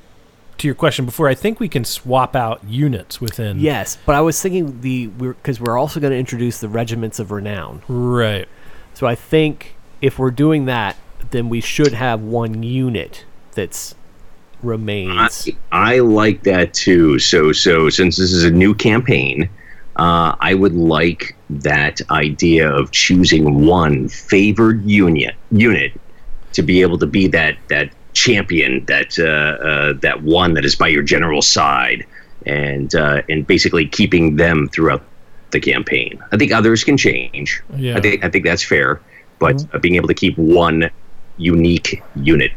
[0.59, 3.61] To your question before, I think we can swap out units within.
[3.61, 7.31] Yes, but I was thinking the because we're, also going to introduce the regiments of
[7.31, 7.83] renown.
[7.89, 8.49] Right.
[8.95, 10.97] So I think if we're doing that,
[11.31, 15.49] then we should have one unit that's I, remains.
[15.73, 17.19] I like that too.
[17.19, 19.51] So so since this is a new campaign,
[19.97, 25.93] uh, I would like that idea of choosing one favored unit unit
[26.53, 30.75] to be able to be that that champion, that uh, uh, that one that is
[30.75, 32.05] by your general side,
[32.47, 35.03] and uh, and basically keeping them throughout
[35.51, 36.19] the campaign.
[36.33, 37.63] I think others can change.
[37.77, 37.97] Yeah.
[37.97, 39.01] I think I think that's fair,
[39.39, 40.91] but uh, being able to keep one
[41.39, 42.53] unique unit.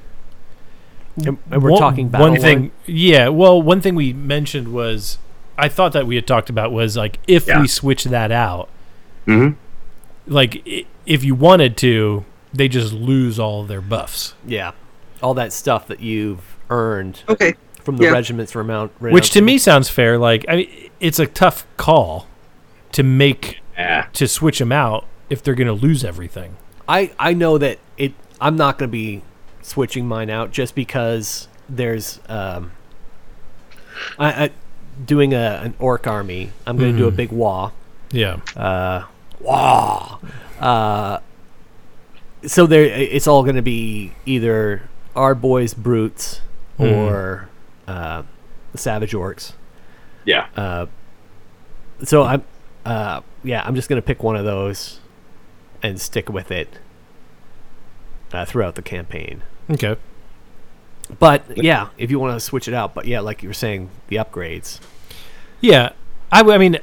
[1.26, 2.72] and, and we're one, talking battle one thing line?
[2.86, 5.18] yeah well one thing we mentioned was
[5.58, 7.60] i thought that we had talked about was like if Yeah.
[7.60, 8.70] we switch that out
[9.28, 9.56] Mhm.
[10.28, 10.64] like
[11.06, 14.72] if you wanted to they just lose all their buffs Yeah,
[15.22, 17.56] all that stuff that you've earned Okay.
[17.84, 18.12] from the Yeah.
[18.12, 18.90] regiments renown.
[19.00, 22.28] which to me sounds fair like i mean it's a tough call
[22.92, 24.06] to make Yeah.
[24.14, 26.56] to switch them out if they're going to lose everything
[26.88, 28.14] I I know that it.
[28.42, 29.22] I'm not going to be
[29.62, 32.72] switching mine out just because there's um.
[34.18, 34.50] I, I
[35.06, 36.50] doing a an orc army.
[36.66, 37.16] I'm going to do a Mhm.
[37.16, 37.72] Big Waaagh.
[38.12, 39.04] yeah Uh,
[39.44, 40.20] Waaagh.
[40.60, 41.20] Uh,
[42.48, 44.82] so there, it's all going to be either
[45.20, 46.42] Ardboys brutes
[46.80, 46.96] Mhm.
[46.96, 47.50] or
[47.88, 48.24] uh,
[48.72, 49.54] the savage orcs.
[50.26, 50.46] Yeah.
[50.56, 50.86] Uh,
[52.04, 52.44] so I'm,
[52.86, 55.00] uh, yeah, I'm just gonna pick one of those
[55.84, 56.80] and stick with it
[58.32, 59.42] uh, throughout the campaign.
[59.72, 59.96] okay
[61.20, 63.90] But yeah, if you want to switch it out, but yeah, like you were saying,
[64.08, 64.80] the upgrades.
[65.62, 65.90] Yeah,
[66.32, 66.78] I mean,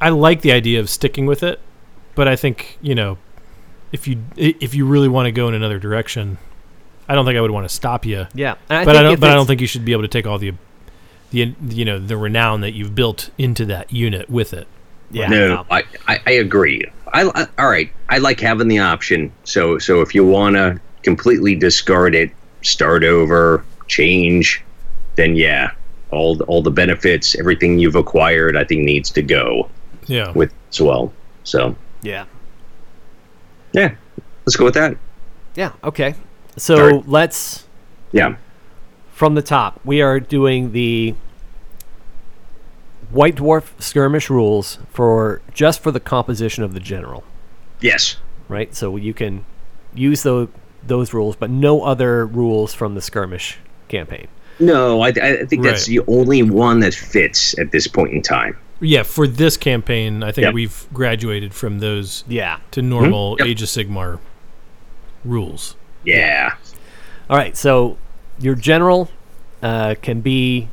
[0.00, 1.60] I like the idea of sticking with it,
[2.14, 3.16] but I think you know,
[3.92, 6.38] if you if you really want to go in another direction,
[7.08, 8.26] I don't think I would want to stop you.
[8.34, 9.20] Yeah, and I but I don't.
[9.20, 10.52] But I don't think you should be able to take all the,
[11.30, 14.66] the you know the renown that you've built into that unit with it.
[15.12, 15.28] Yeah.
[15.28, 16.84] no, I, I, I agree.
[17.12, 17.92] I, I all right.
[18.08, 19.32] I like having the option.
[19.44, 22.32] So so if you want to completely discard it,
[22.62, 24.64] start over, change,
[25.14, 25.70] then yeah,
[26.10, 29.70] all all the benefits, everything you've acquired, I think needs to go
[30.08, 30.32] Yeah.
[30.32, 31.12] with as well.
[31.44, 32.24] So Yeah.
[33.72, 33.94] yeah,
[34.44, 34.96] let's go with that.
[35.54, 35.70] Yeah.
[35.84, 36.14] Okay.
[36.56, 37.02] So Sorry.
[37.06, 37.64] let's
[38.12, 38.36] Yeah.
[39.12, 39.80] from the top.
[39.84, 41.14] We are doing the
[43.10, 47.24] White Dwarf skirmish rules for just for the composition of the general,
[47.80, 48.16] Yes.
[48.48, 48.74] right?
[48.74, 49.44] So you can
[49.94, 50.48] use those
[50.86, 54.28] those rules, but no other rules from the skirmish campaign.
[54.60, 55.98] No, I, I think that's Right.
[55.98, 58.56] the only one that fits at this point in time.
[58.80, 60.54] Yeah, for this campaign, I think Yep.
[60.54, 62.58] we've graduated from those Yeah.
[62.70, 63.46] to normal mm-hmm.
[63.46, 63.48] Yep.
[63.50, 64.20] Age of Sigmar
[65.24, 65.74] rules.
[66.06, 66.54] Yeah.
[67.28, 67.56] All right.
[67.56, 67.98] So
[68.38, 69.10] your general
[69.62, 70.68] uh, can be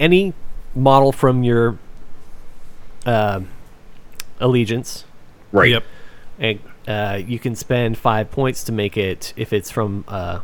[0.00, 0.32] any
[0.74, 1.78] model from your
[3.06, 3.40] uh,
[4.40, 5.04] allegiance.
[5.52, 5.70] Right.
[5.70, 5.84] Yep.
[6.38, 10.40] and uh, you can spend five points to make it if it's from uh,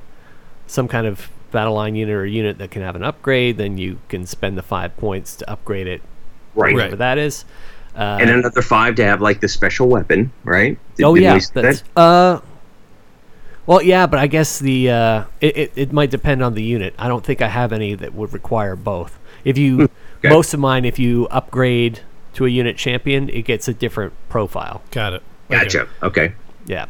[0.66, 3.98] some kind of battle line unit or unit that can have an upgrade then you
[4.08, 6.02] can spend the five points to upgrade it
[6.54, 6.74] Right.
[6.74, 7.44] whatever that is
[7.94, 10.76] uh, And another five to have like the special weapon, right?
[10.96, 11.82] Did- oh yeah we that's, that?
[11.98, 12.40] uh
[13.66, 16.94] well yeah but i guess the uh, it, it, it might depend on the unit
[16.98, 19.82] i don't think i have any that would require both if you Hmm,
[20.18, 20.28] okay.
[20.28, 22.00] most of mine if you upgrade
[22.34, 25.22] to a unit champion it gets a different profile Got it.
[25.50, 25.62] Okay.
[25.62, 25.88] Gotcha.
[26.02, 26.32] Okay.
[26.66, 26.86] Yeah.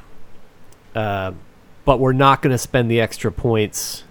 [0.95, 1.33] Uh,
[1.85, 4.05] but we're not going to spend the extra points.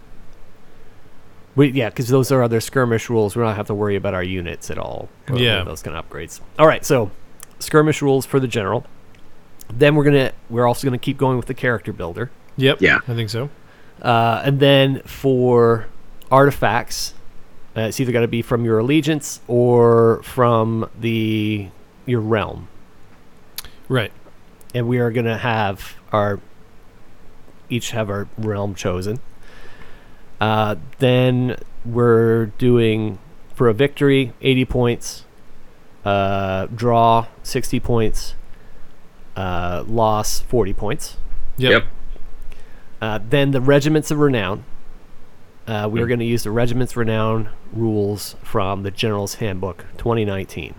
[1.56, 3.36] We, yeah, because those are other skirmish rules.
[3.36, 5.08] We don't have to worry about our units at all.
[5.30, 5.64] or Yeah.
[5.64, 6.42] Those kind of upgrades.
[6.60, 7.10] All right, so
[7.60, 8.86] skirmish rules for the general.
[9.72, 12.82] Then we're gonna we're also gonna keep going with the character builder, Yep.
[12.82, 13.00] Yeah.
[13.08, 13.50] I think so.
[14.02, 15.88] uh, and then for
[16.32, 17.14] artifacts,
[17.76, 21.70] uh, it's either got to be from your allegiance or from the
[22.06, 22.68] your realm.
[23.90, 24.12] Right.
[24.76, 26.40] and we are going to have our
[27.70, 29.20] each have our realm chosen.
[30.42, 33.20] Uh, then we're doing
[33.56, 35.26] for a victory 80 points,
[36.06, 38.36] uh, draw 60 points,
[39.36, 41.18] uh, loss 40 points.
[41.58, 41.72] Yep.
[41.72, 41.84] Yep.
[43.04, 44.64] Uh, then the regiments of renown.
[45.68, 50.74] Uh, we are going to use the regiments renown rules from the General's Handbook 2019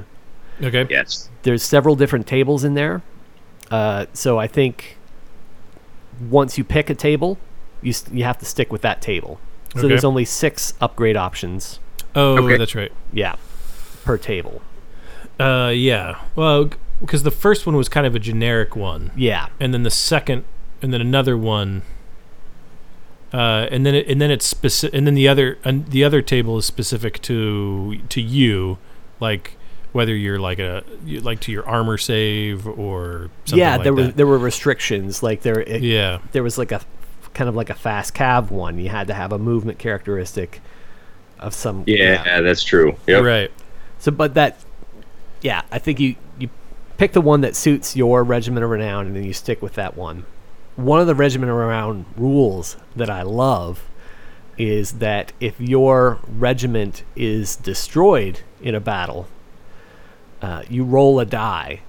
[0.62, 0.86] Okay.
[0.88, 1.28] Yes.
[1.42, 3.02] there's several different tables in there.
[3.70, 4.96] Uh, so I think
[6.30, 7.36] once you pick a table,
[7.82, 9.38] you s- you have to stick with that table.
[9.74, 9.88] So Okay.
[9.88, 11.78] there's only six upgrade options.
[12.14, 12.56] Oh, Okay.
[12.56, 12.92] that's right.
[13.12, 13.34] Yeah,
[14.04, 14.62] per table.
[15.40, 16.16] Uh, yeah.
[16.36, 16.70] Well,
[17.00, 20.44] because the first one was kind of a generic one, Yeah, and then the second,
[20.80, 21.82] and then another one.
[23.34, 26.22] Uh, and then it, and then it's specific, and then the other and the other
[26.22, 28.78] table is specific to to you,
[29.18, 29.56] like
[29.90, 33.74] whether you're like a like to your armor save or something yeah.
[33.74, 34.16] like there were that.
[34.16, 35.20] there were restrictions.
[35.20, 36.80] Like there, it, yeah, there was like a
[37.32, 38.78] kind of like a fast cav one.
[38.78, 40.60] You had to have a movement characteristic
[41.40, 41.82] of some.
[41.88, 42.96] Yeah, that's true.
[43.08, 43.24] Yep.
[43.24, 43.50] right.
[43.98, 44.64] So, but that,
[45.42, 46.50] yeah, I think you you
[46.98, 49.96] pick the one that suits your regiment of renown, and then you stick with that
[49.96, 50.24] one.
[50.76, 53.84] One of the regiment of renown rules that I love
[54.58, 59.26] is that if your regiment is destroyed in a battle,
[60.42, 61.80] uh, you roll a die,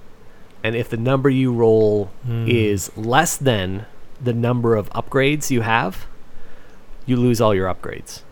[0.62, 2.10] and if the number you roll
[2.46, 3.86] is less than
[4.22, 6.06] the number of upgrades you have,
[7.04, 8.22] you lose all your upgrades.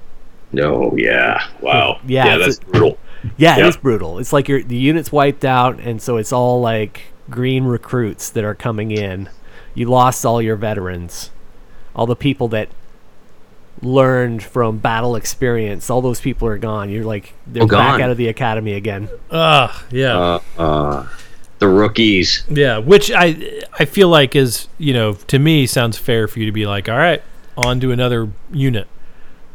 [0.52, 0.94] No.
[0.96, 1.44] Yeah.
[1.60, 2.00] Wow.
[2.06, 2.38] Yeah, Yeah.
[2.38, 2.98] That's a- brutal.
[3.36, 3.64] Yeah, Yeah.
[3.64, 4.18] it is brutal.
[4.18, 8.44] It's like your the unit's wiped out, and so it's all like green recruits that
[8.44, 9.28] are coming in.
[9.74, 11.30] You lost all your veterans,
[11.94, 12.68] all the people that
[13.82, 15.90] learned from battle experience.
[15.90, 16.90] All those people are gone.
[16.90, 19.08] You're like they're All back out of the academy again.
[19.30, 20.16] Ah, yeah.
[20.16, 21.08] Uh, uh,
[21.58, 22.44] the rookies.
[22.48, 26.46] Yeah, which I I feel like is you know to me sounds fair for you
[26.46, 27.22] to be like, all right,
[27.56, 28.88] on to another unit.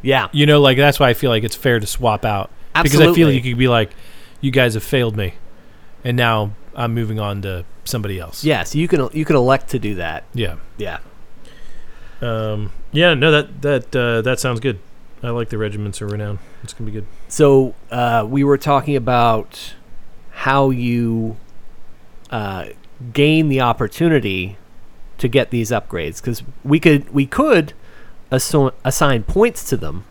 [0.02, 2.96] Yeah, You know, like that's why I feel like it's fair to swap out because
[2.96, 3.36] I feel Absolutely.
[3.36, 3.92] you could be like,
[4.40, 5.34] you guys have failed me,
[6.06, 8.44] and now I'm moving on to somebody else.
[8.44, 8.64] yeah.
[8.64, 10.24] So you can you can elect to do that.
[10.34, 11.00] yeah, Yeah.
[12.22, 13.14] um, yeah.
[13.14, 14.80] No, that that uh, that sounds good.
[15.22, 16.40] I like the regiments of renown.
[16.64, 17.06] It's gonna be good.
[17.28, 19.74] So uh, we were talking about
[20.32, 21.36] how you
[22.32, 22.68] uh,
[23.14, 24.58] gain the opportunity
[25.18, 27.74] to get these upgrades because we could we could
[28.32, 30.06] assi- assign points to them,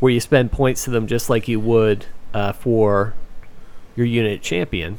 [0.00, 3.14] where you spend points to them just like you would uh, for
[3.94, 4.98] your unit champion,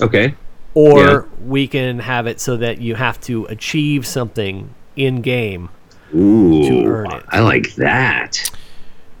[0.00, 0.34] Okay.
[0.74, 1.20] Or Yeah.
[1.44, 5.68] we can have it so that you have to achieve something in game.
[6.14, 6.84] Ooh.
[6.86, 7.24] earn it.
[7.28, 8.50] I like that.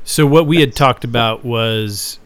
[0.04, 2.18] So what we had talked about was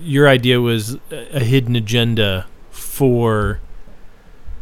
[0.00, 3.60] your idea was a a hidden agenda for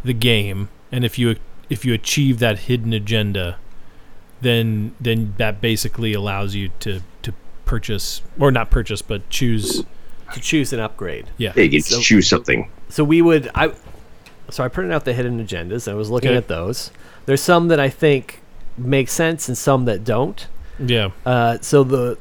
[0.05, 1.37] the game, and if you
[1.71, 3.59] if you achieve that hidden agenda,
[4.41, 7.33] then then that basically allows you to to
[7.65, 9.85] purchase or not purchase, but choose.
[10.35, 11.27] To choose an upgrade.
[11.39, 12.69] Yeah, Yeah, you can So- choose something.
[12.89, 13.71] So we would I
[14.51, 15.91] so I printed out the hidden agendas.
[15.91, 16.37] I was looking Okay.
[16.39, 16.91] at those.
[17.27, 18.41] There's some that I think
[18.79, 20.47] make sense and some that don't.
[20.79, 22.19] yeah, Uh, so the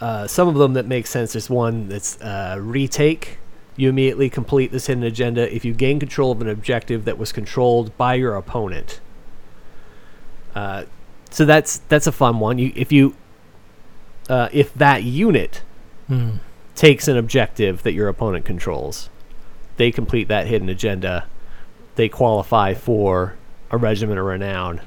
[0.00, 1.34] uh, some of them that make sense.
[1.34, 3.38] There's one that's uh, retake.
[3.76, 7.32] You immediately complete this hidden agenda if you gain control of an objective that was
[7.32, 9.00] controlled by your opponent.
[10.54, 10.84] Uh,
[11.30, 12.58] so that's that's a fun one.
[12.58, 13.14] You if you
[14.28, 15.62] uh, if that unit
[16.08, 16.38] Hmm.
[16.80, 19.10] Takes an objective that your opponent controls,
[19.76, 21.26] they complete that hidden agenda.
[21.96, 23.34] They qualify for
[23.70, 24.80] a regiment of renown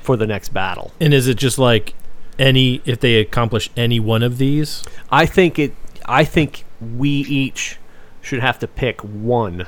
[0.00, 0.92] for the next battle.
[0.98, 1.92] And is it just like
[2.38, 4.82] any if they accomplish any one of these?
[5.10, 5.74] I think it.
[6.06, 7.76] I think we each
[8.22, 9.66] should have to pick one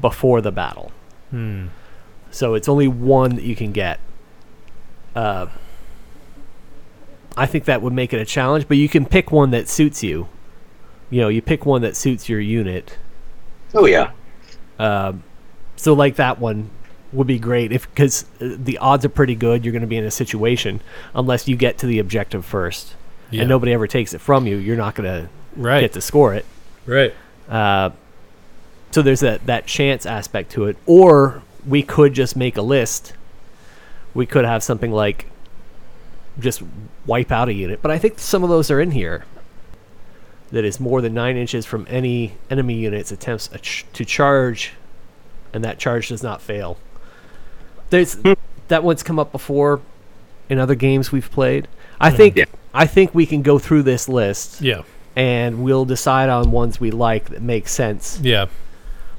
[0.00, 0.92] before the battle.
[1.28, 1.66] Hmm.
[2.30, 4.00] So it's only one that you can get.
[5.14, 5.48] Uh,
[7.36, 10.02] I think that would make it a challenge, but you can pick one that suits
[10.02, 10.28] you.
[11.14, 12.98] You know, you pick one that suits your unit.
[13.72, 14.10] Oh yeah.
[15.76, 16.70] So like that one
[17.12, 20.04] would be great if because the odds are pretty good you're going to be in
[20.04, 20.80] a situation
[21.14, 22.96] unless you get to the objective first
[23.30, 23.42] Yeah.
[23.42, 24.56] and nobody ever takes it from you.
[24.56, 25.82] You're not going to Right.
[25.82, 26.44] get to score it.
[26.84, 27.14] Right.
[27.48, 27.90] Uh,
[28.90, 33.12] so there's that that chance aspect to it, or we could just make a list.
[34.14, 35.26] We could have something like
[36.40, 36.60] just
[37.06, 39.24] wipe out a unit, but I think some of those are in here.
[40.54, 44.74] That is more than nine inches from any enemy unit's attempts ch- to charge,
[45.52, 46.78] and that charge does not fail.
[47.90, 48.16] There's
[48.68, 49.80] that one's come up before
[50.48, 51.66] in other games we've played.
[52.00, 52.16] I mm-hmm.
[52.16, 52.44] think Yeah.
[52.72, 54.82] I think we can go through this list Yeah.
[55.16, 58.20] and we'll decide on ones we like that make sense.
[58.22, 58.46] Yeah.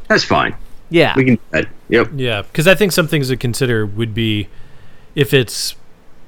[0.07, 0.55] That's fine.
[0.89, 1.15] Yeah.
[1.17, 1.67] We can do that.
[1.89, 2.11] Yep.
[2.15, 4.47] Yeah, because I think some things to consider would be
[5.15, 5.75] if it's,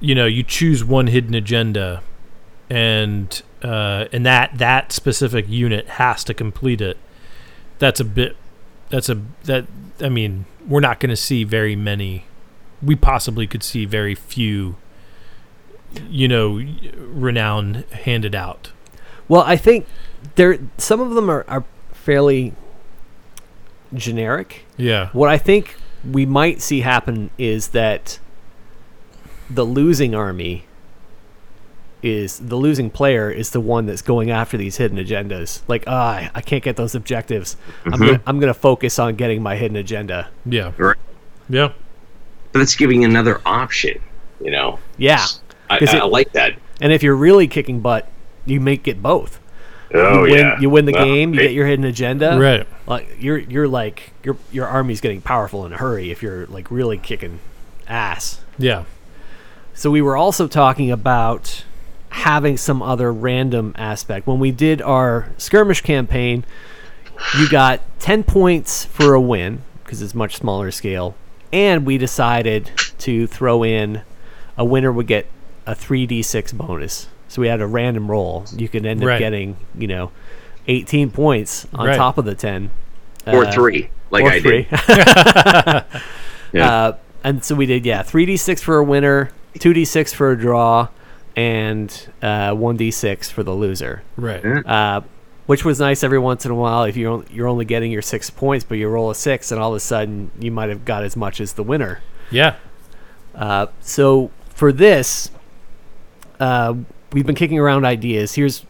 [0.01, 2.03] you know, you choose one hidden agenda,
[2.70, 6.97] and uh, and that that specific unit has to complete it.
[7.80, 8.36] That's a bit.
[8.89, 9.66] That's a that.
[9.99, 12.26] I mean, we're not going to see very many.
[12.82, 14.76] We possibly could see very few.
[16.10, 16.62] You know,
[16.97, 18.72] renown handed out.
[19.28, 19.88] well, I think
[20.36, 22.53] there some of them are, are fairly
[23.93, 24.66] generic.
[24.76, 25.10] Yeah.
[25.14, 25.76] What I think
[26.10, 28.20] we might see happen is that
[29.49, 30.66] the losing army
[32.08, 35.62] is the losing player is the one that's going after these hidden agendas.
[35.68, 37.58] Like, ah, I I can't get those objectives.
[37.86, 40.30] I'm gonna I'm gonna focus on getting my hidden agenda.
[40.45, 40.72] Yeah.
[40.78, 40.97] Right.
[41.49, 41.72] Yeah.
[42.53, 43.99] But it's giving another option.
[44.43, 44.80] You know.
[44.97, 45.26] Yeah.
[45.70, 46.53] I, 'Cause I it- like that.
[46.80, 48.08] And if you're really kicking butt,
[48.45, 49.39] you make get both.
[49.93, 50.60] Oh you win, yeah.
[50.60, 51.34] You win the Well, game.
[51.34, 52.38] You hey, get your hidden agenda.
[52.39, 52.68] Right.
[52.88, 56.70] Like you're you're like your your army's getting powerful in a hurry if you're like
[56.70, 57.39] really kicking
[57.88, 58.41] ass.
[58.58, 58.84] Yeah.
[59.74, 61.64] So we were also talking about
[62.10, 64.28] having some other random aspect.
[64.28, 66.45] When we did our skirmish campaign,
[67.38, 71.16] you got 10 points for a win because it's much smaller scale,
[71.53, 74.01] and we decided to throw in
[74.58, 75.28] a winner would get
[75.66, 77.08] a 3d6 bonus.
[77.28, 78.45] So we had a random roll.
[78.55, 79.20] You could end up Right.
[79.20, 80.12] getting, you know,
[80.68, 81.95] 18 points on Right.
[81.97, 82.70] top of the 10.
[83.28, 84.68] or Uh, three, like or I three.
[84.70, 85.84] did.
[86.53, 86.72] Yeah.
[86.72, 86.95] Uh,
[87.26, 90.88] and so we did, yeah, 3d6 for a winner, 2d6 for a draw,
[91.38, 94.02] and uh, 1d6 for the loser.
[94.18, 94.44] Right.
[94.44, 95.02] Uh,
[95.46, 98.30] which was nice every once in a while if you're, you're only getting your six
[98.30, 101.04] points, but you roll a six, and all of a sudden you might have got
[101.06, 102.02] as much as the winner.
[102.32, 102.56] Yeah.
[103.34, 105.32] Uh, so for this,
[106.40, 106.74] uh,
[107.14, 108.34] we've been kicking around ideas.
[108.34, 108.66] Here's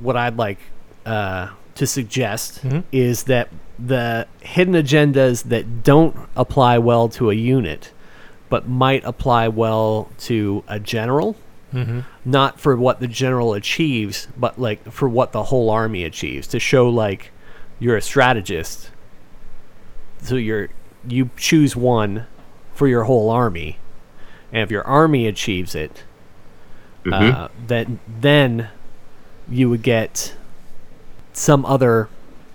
[0.00, 0.58] what I'd like
[1.06, 2.82] uh, to suggest Mhm.
[2.92, 3.48] is that
[3.78, 7.92] the hidden agendas that don't apply well to a unit,
[8.50, 11.36] but might apply well to a general,
[11.72, 12.00] Mm-hmm.
[12.24, 16.58] not for what the general achieves, but like for what the whole army achieves, to
[16.58, 17.30] show like
[17.78, 18.90] you're a strategist.
[20.22, 20.68] So you're
[21.06, 22.26] you choose one
[22.74, 23.78] for your whole army,
[24.52, 26.04] and if your army achieves it,
[27.10, 28.68] uh, then then
[29.48, 30.34] you would get
[31.32, 32.08] some other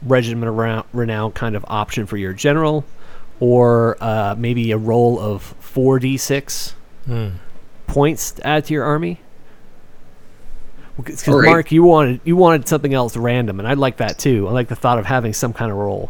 [0.03, 2.85] regiment of renown, kind of option for your general,
[3.39, 7.29] or uh, maybe a roll of four d six Hmm.
[7.87, 9.19] Points to add to your army.
[10.97, 11.45] Because right.
[11.45, 14.47] Mark, you wanted you wanted something else random, and I like that too.
[14.47, 16.09] I like the thought of having some kind of role.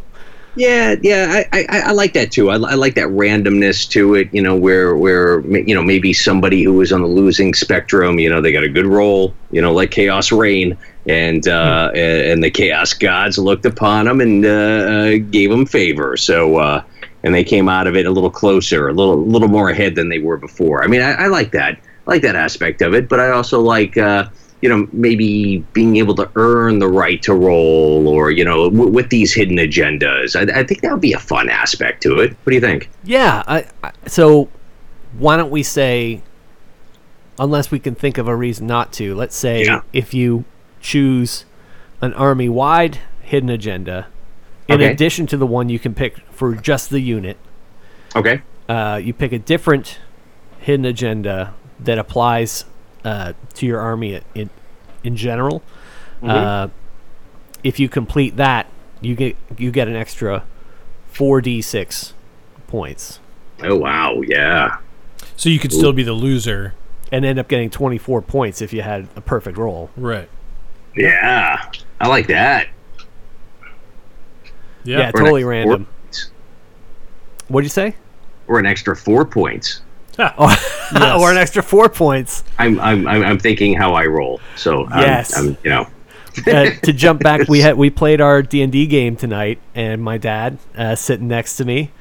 [0.57, 2.49] Yeah, yeah, I, I, I like that too.
[2.49, 4.29] I, I like that randomness to it.
[4.31, 8.29] You know, where where you know maybe somebody who is on the losing spectrum, you
[8.29, 12.49] know, they got a good roll, you know, like Chaos Rain, and uh, and the
[12.49, 16.15] chaos gods looked upon him and uh, uh, gave him favor.
[16.15, 16.83] So uh,
[17.25, 19.95] and they came out of it a little closer, a little a little more ahead
[19.95, 20.83] than they were before.
[20.83, 21.73] I mean, I, I like that.
[22.07, 23.97] I like that aspect of it, but I also like.
[23.97, 24.29] Uh,
[24.61, 28.89] you know, maybe being able to earn the right to roll, or you know, w-
[28.89, 32.31] with these hidden agendas, I, I think that would be a fun aspect to it.
[32.31, 32.89] What do you think?
[33.03, 33.43] Yeah.
[33.45, 34.49] I, I, so
[35.19, 36.23] why don't we say,
[37.37, 39.81] unless we can think of a reason not to, let's say Yeah.
[39.93, 40.45] if you
[40.79, 41.45] choose
[42.01, 44.07] an army wide hidden agenda,
[44.67, 44.91] in Okay.
[44.91, 47.37] addition to the one you can pick for just the unit,
[48.15, 48.41] Okay.
[48.69, 49.99] uh, you pick a different
[50.59, 52.65] hidden agenda that applies
[53.03, 54.49] uh, to your army in
[55.03, 55.61] in general.
[56.23, 56.69] Uh,
[57.63, 58.65] if you complete that,
[59.01, 60.43] you get you get an extra
[61.11, 62.13] four d six
[62.67, 63.19] points,
[63.61, 64.77] Oh wow, yeah.
[65.35, 66.73] So you could still be the loser.
[67.11, 69.91] and end up getting twenty four points if you had a perfect roll.
[69.95, 70.27] Right.
[70.95, 71.61] Yeah,
[72.01, 72.67] I like that.
[74.85, 74.99] Yeah.
[74.99, 75.87] Yeah, totally random.
[77.47, 77.95] What'd you say?
[78.47, 79.81] Or an extra four points.
[80.19, 82.43] or an extra four points.
[82.57, 84.39] I'm I'm I'm, I'm thinking how I roll.
[84.55, 85.37] So I'm, Yes.
[85.37, 85.87] I'm you know
[86.47, 90.01] uh, to jump back, we had we played our D and D game tonight, and
[90.01, 91.91] my dad uh, sitting next to me.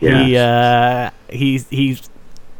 [0.00, 0.22] Yeah.
[0.24, 2.08] He uh, he's he's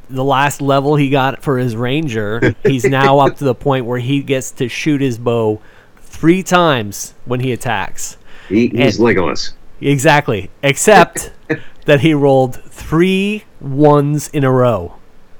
[0.09, 2.55] the last level he got for his ranger.
[2.63, 5.61] He's now up to the point where he gets to shoot his bow
[5.99, 8.17] three times when he attacks.
[8.49, 9.53] he, he's And- Legolas.
[9.81, 11.33] Exactly, except
[11.85, 14.97] that he rolled three ones in a row.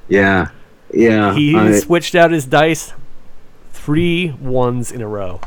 [0.09, 0.49] Yeah,
[0.93, 1.35] yeah.
[1.35, 2.93] He I- switched out his dice
[3.73, 5.41] three ones in a row.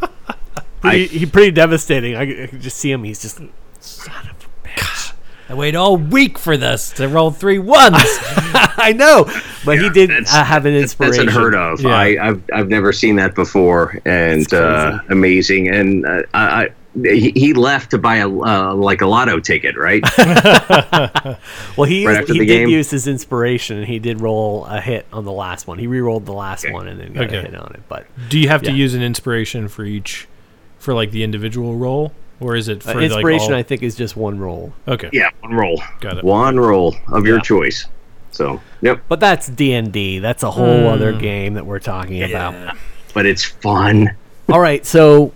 [0.80, 2.14] pretty, he pretty devastating.
[2.16, 3.04] I, c- I could just see him.
[3.04, 3.36] He's just
[3.80, 5.12] son of a bitch.
[5.48, 7.94] I wait all week for this to roll three ones.
[7.98, 9.24] I know,
[9.64, 11.26] but he did that's- uh, have an inspiration.
[11.26, 11.54] that's inspiration.
[11.54, 11.80] unheard of.
[11.82, 11.90] Yeah.
[11.96, 15.68] I, I've I've never seen that before, and uh, amazing.
[15.68, 16.68] And uh, I, I
[17.02, 20.02] he, he left to buy a uh, like a lotto ticket, right?
[21.76, 22.68] Well, he Right used- he did game?
[22.68, 25.78] use his inspiration, and he did roll a hit on the last one.
[25.78, 26.72] He re-rolled the last Okay.
[26.72, 27.38] one and then got Okay.
[27.38, 27.82] a hit on it.
[27.88, 30.26] But Do you have to use an inspiration for each,
[30.78, 34.16] for like the individual roll, or is it uh, for inspiration, I think, is just
[34.16, 34.72] one roll.
[34.88, 35.10] Okay.
[35.12, 36.24] yeah, one roll, Got it.
[36.24, 37.86] one roll of your choice.
[38.30, 40.18] So yep, But that's D and D.
[40.18, 41.18] That's a whole other Hmm.
[41.18, 42.76] game that we're talking about.
[43.14, 44.14] but it's fun.
[44.50, 45.32] All right, so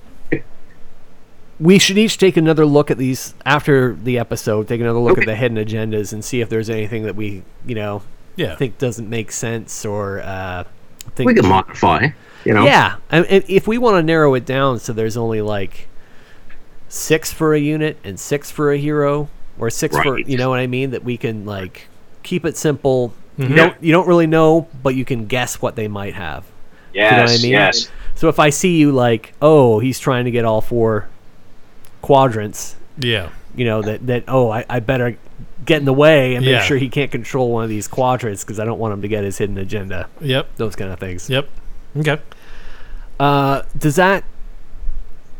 [1.60, 4.66] we should each take another look at these after the episode.
[4.66, 5.22] Take another look Okay.
[5.22, 8.02] at the hidden agendas and see if there's anything that we, you know,
[8.36, 8.56] Yeah.
[8.56, 10.64] think doesn't make sense or uh,
[11.14, 11.26] think.
[11.28, 12.08] We can modify,
[12.44, 12.64] you know.
[12.64, 15.88] Yeah, and and if we want to narrow it down, so there's only like
[16.88, 20.58] six for a unit and six for a hero, or six for you know what
[20.60, 20.90] I mean.
[20.90, 21.88] That we can like
[22.22, 23.12] keep it simple.
[23.38, 23.50] Mm-hmm.
[23.50, 26.44] You don't you don't really know, but you can guess what they might have.
[26.92, 27.52] Yes, you know what I mean?
[27.52, 27.90] yes.
[28.14, 31.08] So if I see you like, oh, he's trying to get all four
[32.02, 33.28] quadrants, Yeah.
[33.54, 35.16] you know that that oh, I, I better
[35.64, 36.56] get in the way and Yeah.
[36.58, 39.08] make sure he can't control one of these quadrants because I don't want him to
[39.08, 40.08] get his hidden agenda.
[40.20, 40.56] Yep.
[40.56, 41.28] Those kind of things.
[41.28, 41.48] Yep.
[41.98, 42.18] Okay.
[43.18, 44.24] Uh, does that?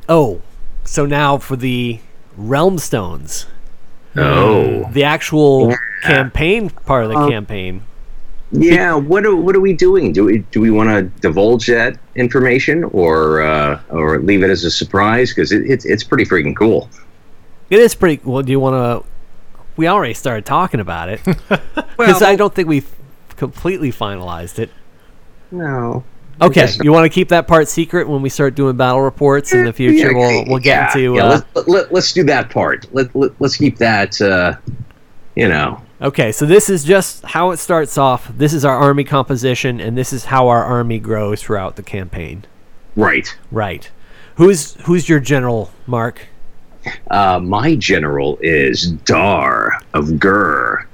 [0.08, 0.42] Oh,
[0.84, 2.00] so now for the
[2.36, 3.46] realm stones,
[4.16, 7.82] Oh, the actual campaign part of the Um, campaign.
[8.53, 8.94] Yeah.
[8.94, 10.12] What are what are we doing?
[10.12, 14.64] Do we do we want to divulge that information or uh, or leave it as
[14.64, 15.30] a surprise?
[15.30, 16.90] Because it, it's it's pretty freaking cool.
[17.68, 18.20] It is pretty.
[18.24, 18.74] Well, do you want
[19.05, 19.09] to?
[19.76, 21.20] We already started talking about it
[21.96, 22.90] because I don't think we've
[23.36, 24.70] completely finalized it.
[25.51, 26.05] No.
[26.42, 29.64] Okay, you want to keep that part secret when we start doing battle reports in
[29.64, 30.14] the future?
[30.14, 31.14] We'll we'll get yeah, into.
[31.14, 32.86] yeah, uh, let, let, let's do that part.
[32.92, 34.20] Let, let, let's keep that.
[34.20, 34.57] Uh,
[35.36, 35.82] you know.
[36.03, 38.28] Okay, so this is just how it starts off.
[38.34, 42.44] This is our army composition, and this is how our army grows throughout the campaign.
[42.96, 43.36] Right.
[43.51, 43.90] Right.
[44.36, 46.26] Who's who's your general, Mark?
[47.11, 50.86] Uh, my general is Dar of Gur.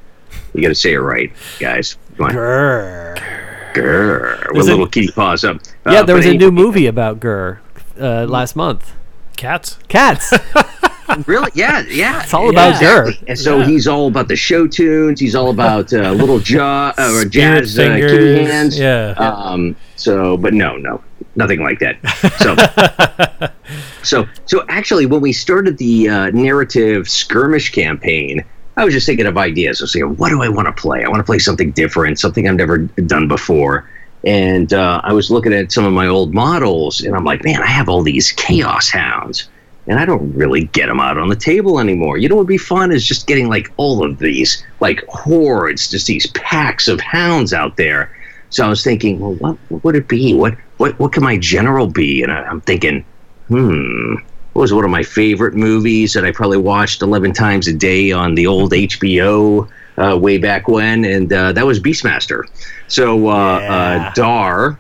[0.55, 1.97] You got to say it right, guys.
[2.17, 2.33] Come on.
[2.33, 3.75] Grr.
[3.75, 4.47] Gur.
[4.53, 5.59] With a- little kitty paws up.
[5.87, 7.59] Yeah, Uh, there was but a new movie about Grr
[8.01, 8.93] uh, last month.
[9.37, 9.79] Cats.
[9.87, 10.33] Cats.
[11.27, 11.51] Really?
[11.55, 12.23] Yeah, yeah.
[12.23, 13.13] It's all about Gur.
[13.27, 15.21] And so he's all about the show tunes.
[15.21, 18.79] He's all about uh, little jaw uh, or jazz uh, kitty hands.
[18.79, 19.15] yeah.
[19.19, 19.77] Um.
[19.97, 21.03] So, but no, no,
[21.37, 21.97] nothing like that.
[22.39, 23.51] So,
[24.03, 28.45] so, so actually, when we started the uh, narrative skirmish campaign,
[28.77, 29.81] I was just thinking of ideas.
[29.81, 31.03] I was thinking, what do I want to play?
[31.03, 33.89] I want to play something different, something I've never done before.
[34.25, 37.63] And uh, I was looking at some of my old models, and I'm like, man,
[37.63, 39.49] I have all these chaos hounds
[39.87, 42.18] and I don't really get them out on the table anymore.
[42.18, 45.89] You know what would be fun is just getting like all of these like hordes,
[45.89, 48.11] just these packs of hounds out there.
[48.51, 50.34] So I was thinking, well, what, what would it be?
[50.34, 52.22] What what what can my general be?
[52.22, 53.05] And I, I'm thinking,
[53.49, 54.14] hmm,
[54.53, 58.11] what was one of my favorite movies that I probably watched 11 times a day
[58.12, 59.68] on the old HBO
[59.99, 62.43] uh, way back when, and uh, that was Beastmaster.
[62.89, 64.09] So uh, Yeah.
[64.09, 64.78] uh, Dar,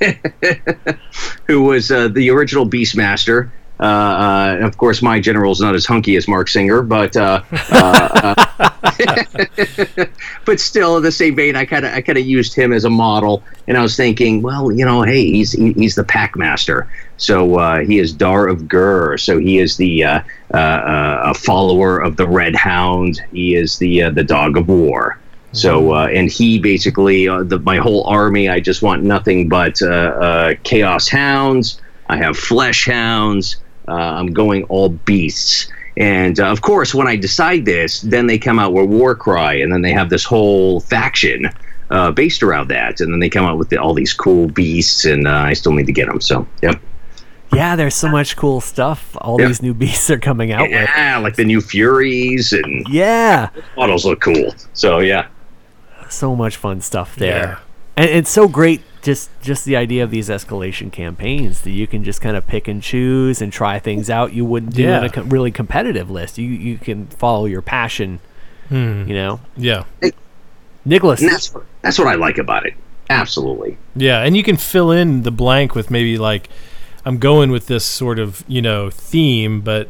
[1.46, 3.50] who was uh, the original Beastmaster.
[3.80, 7.42] Uh, uh, of course, my general is not as hunky as Marc Singer, but uh,
[10.44, 12.84] but still in the same vein, I kind of I kind of used him as
[12.84, 16.36] a model, and I was thinking, well, you know, hey, he's he, he's the pack
[16.36, 20.20] master, so uh, he is Dar of Gur, so he is the uh,
[20.52, 23.22] uh, uh, a follower of the Red Hound.
[23.30, 25.18] He is the uh, the dog of war.
[25.52, 28.48] So uh, and he basically uh, the, my whole army.
[28.48, 31.80] I just want nothing but uh, uh, chaos hounds.
[32.08, 33.56] I have flesh hounds.
[33.88, 35.70] Uh, I'm going all beasts.
[35.96, 39.72] And uh, of course, when I decide this, then they come out with Warcry, and
[39.72, 41.46] then they have this whole faction
[41.90, 45.04] uh, based around that, and then they come out with the, all these cool beasts,
[45.06, 46.20] and uh, I still need to get them.
[46.20, 46.80] So, yep.
[47.52, 49.16] Yeah, there's so much cool stuff.
[49.22, 49.48] All Yeah.
[49.48, 50.70] these new beasts are coming out with.
[50.72, 54.54] Yeah, like the new Furies, and Yeah, models look cool.
[54.74, 55.26] So, yeah.
[56.10, 57.42] so much fun stuff there.
[57.42, 57.58] Yeah.
[57.96, 62.04] And it's so great just just the idea of these escalation campaigns that you can
[62.04, 65.08] just kind of pick and choose and try things out you wouldn't do in a
[65.10, 66.36] co- really competitive list.
[66.36, 68.20] You you can follow your passion,
[68.68, 69.04] Hmm.
[69.08, 69.40] you know.
[69.56, 69.84] Yeah.
[70.84, 72.74] Nicholas, that's that's what I like about it.
[73.10, 73.78] Absolutely.
[73.96, 76.48] Yeah, and you can fill in the blank with maybe like
[77.04, 79.88] I'm going with this sort of, you know, theme, but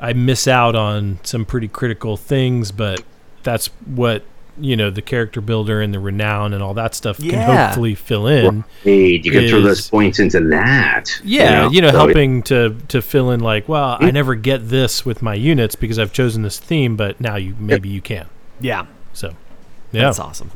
[0.00, 3.02] I miss out on some pretty critical things, but
[3.42, 4.22] that's what,
[4.60, 8.26] you know, the character builder and the renown and all that stuff can hopefully fill
[8.26, 8.64] in.
[8.82, 11.10] Hey, you can throw those points into that.
[11.24, 15.04] Yeah, you know, So, helping to to fill in like, well, I never get this
[15.04, 18.26] with my units because I've chosen this theme, but now you maybe you can.
[18.60, 19.34] yeah, So,
[19.92, 20.02] yeah.
[20.02, 20.50] that's awesome.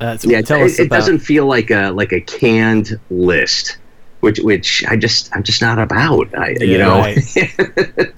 [0.00, 3.78] Uh, Yeah, tell it, us it doesn't feel like a like a canned list,
[4.20, 6.28] which which I just I'm just not about.
[6.38, 7.18] I you know Right.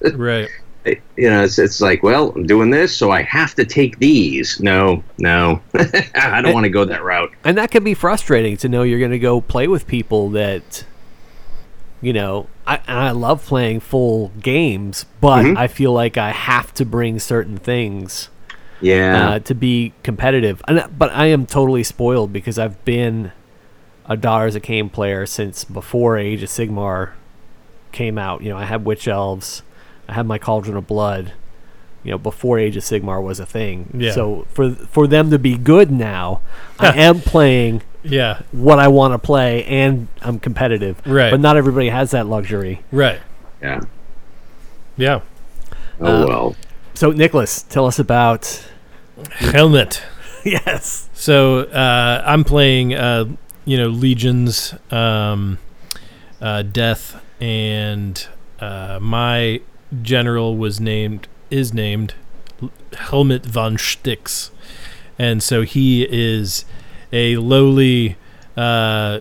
[0.15, 0.47] Right.
[0.85, 4.59] You know it's it's like well I'm doing this so I have to take these.
[4.59, 5.61] No, no,
[6.15, 7.31] I don't want to go that route.
[7.43, 10.85] and that can be frustrating to know you're going to go play with people that
[12.01, 15.57] you know I, and I love playing full games but Mhm.
[15.57, 18.29] i feel like i have to bring certain things
[18.79, 23.31] Yeah, uh, to be competitive and, but i am totally spoiled because i've been
[24.07, 27.11] a daughters of Khaine player since before age of sigmar
[27.91, 29.61] came out you know i had witch elves
[30.11, 31.33] i had my cauldron of blood
[32.03, 34.11] you know before age of sigmar was a thing Yeah.
[34.11, 36.41] so for for them to be good now
[36.79, 38.41] i am playing Yeah.
[38.51, 40.95] what I want to play and I'm competitive.
[41.05, 41.29] Right.
[41.29, 42.81] But not everybody has that luxury.
[42.91, 43.19] Right.
[43.61, 43.81] yeah.
[44.97, 45.19] Yeah.
[45.99, 46.55] Oh Uh, well.
[46.95, 48.65] So Nicholas, tell us about
[49.53, 50.01] Helmet.
[50.43, 51.09] yes.
[51.13, 53.25] So uh, I'm playing, uh,
[53.65, 55.59] you know, legions, um,
[56.41, 58.17] uh, death, and
[58.59, 59.61] uh, my
[60.01, 62.13] general was named is named
[62.93, 64.51] Helmet von Stix,
[65.17, 66.65] and so he is
[67.11, 68.17] a lowly.
[68.55, 69.19] Uh,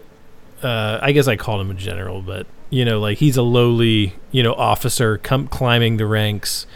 [0.62, 4.14] uh, I guess I called him a general, but you know, like he's a lowly,
[4.30, 6.66] you know, officer come climbing the ranks.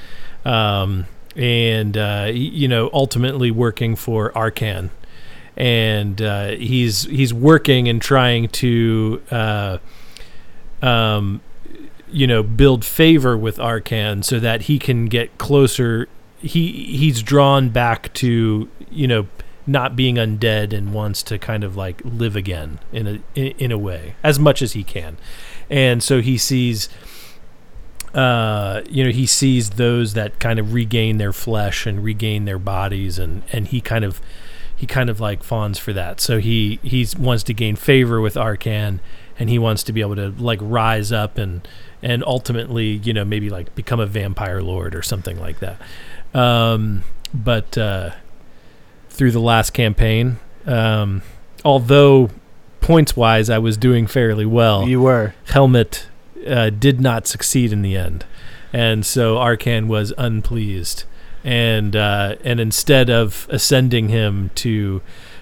[0.45, 4.91] Um, and uh, you know ultimately working for Arkhan,
[5.57, 9.79] and uh, he's he's working and trying to uh,
[10.83, 11.41] um,
[12.15, 16.09] you know build favor with Arkhan so that he can get closer.
[16.39, 19.27] He he's drawn back to you know
[19.67, 23.73] not being undead and wants to kind of like live again in a in, in
[23.73, 25.17] a way as much as he can,
[25.69, 26.89] and so he sees
[28.15, 32.61] uh, you know, he sees those that kind of regain their flesh and regain their
[32.61, 34.21] bodies, and and he kind of
[34.75, 36.21] he kind of like fawns for that.
[36.21, 39.01] So he he's wants to gain favor with Arkhan,
[39.39, 41.67] and he wants to be able to like rise up and
[42.03, 45.81] and ultimately, you know, maybe like become a vampire lord or something like that.
[46.35, 48.11] Um, but uh,
[49.09, 51.23] through the last campaign, um,
[51.65, 52.31] although
[52.81, 55.35] points wise I was doing fairly well, You were.
[55.47, 56.07] helmet
[56.47, 58.27] uh, did not succeed in the end,
[58.73, 61.05] and so Arkhan was unpleased,
[61.43, 65.01] and uh, and instead of ascending him to,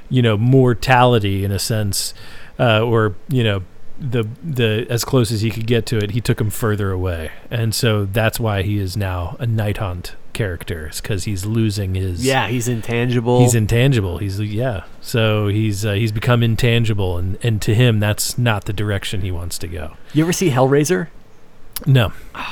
[0.08, 2.14] you know, mortality in a sense,
[2.60, 3.62] uh, or you know,
[4.02, 7.30] the the as close as he could get to it, he took him further away,
[7.50, 12.24] and so that's why he is now a night haunt character, because he's losing his
[12.24, 13.40] Yeah, he's intangible.
[13.40, 14.18] He's intangible.
[14.18, 14.84] He's yeah.
[15.00, 19.30] So he's uh, he's become intangible, and and to him, that's not the direction he
[19.30, 19.96] wants to go.
[20.12, 21.08] you ever see Hellraiser?
[21.86, 22.12] No.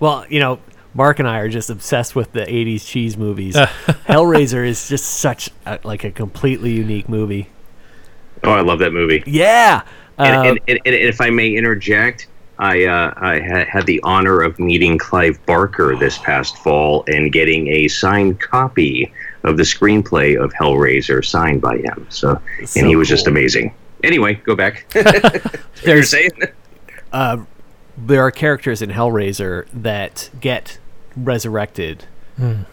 [0.00, 0.60] Well, you know,
[0.94, 3.56] Mark and I are just obsessed with the '80s cheese movies.
[4.06, 7.48] Hellraiser is just such a, like a completely unique movie.
[8.44, 9.24] Oh, I love that movie.
[9.26, 9.82] Yeah,
[10.18, 12.26] And, Uh, and, and, and if I may interject,
[12.58, 17.32] I uh, I ha- had the honor of meeting Clive Barker this past fall and
[17.32, 19.12] getting a signed copy
[19.44, 22.06] of the screenplay of Hellraiser signed by him.
[22.08, 23.72] So, So and he was just amazing.
[24.02, 24.86] Anyway, go back.
[24.94, 25.52] What you're
[25.84, 26.30] There's saying?
[27.96, 30.78] there are characters in Hellraiser that get
[31.16, 32.04] resurrected,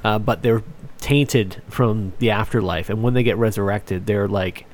[0.04, 0.64] uh, but they're
[1.00, 4.66] tainted from the afterlife, and when they get resurrected, they're like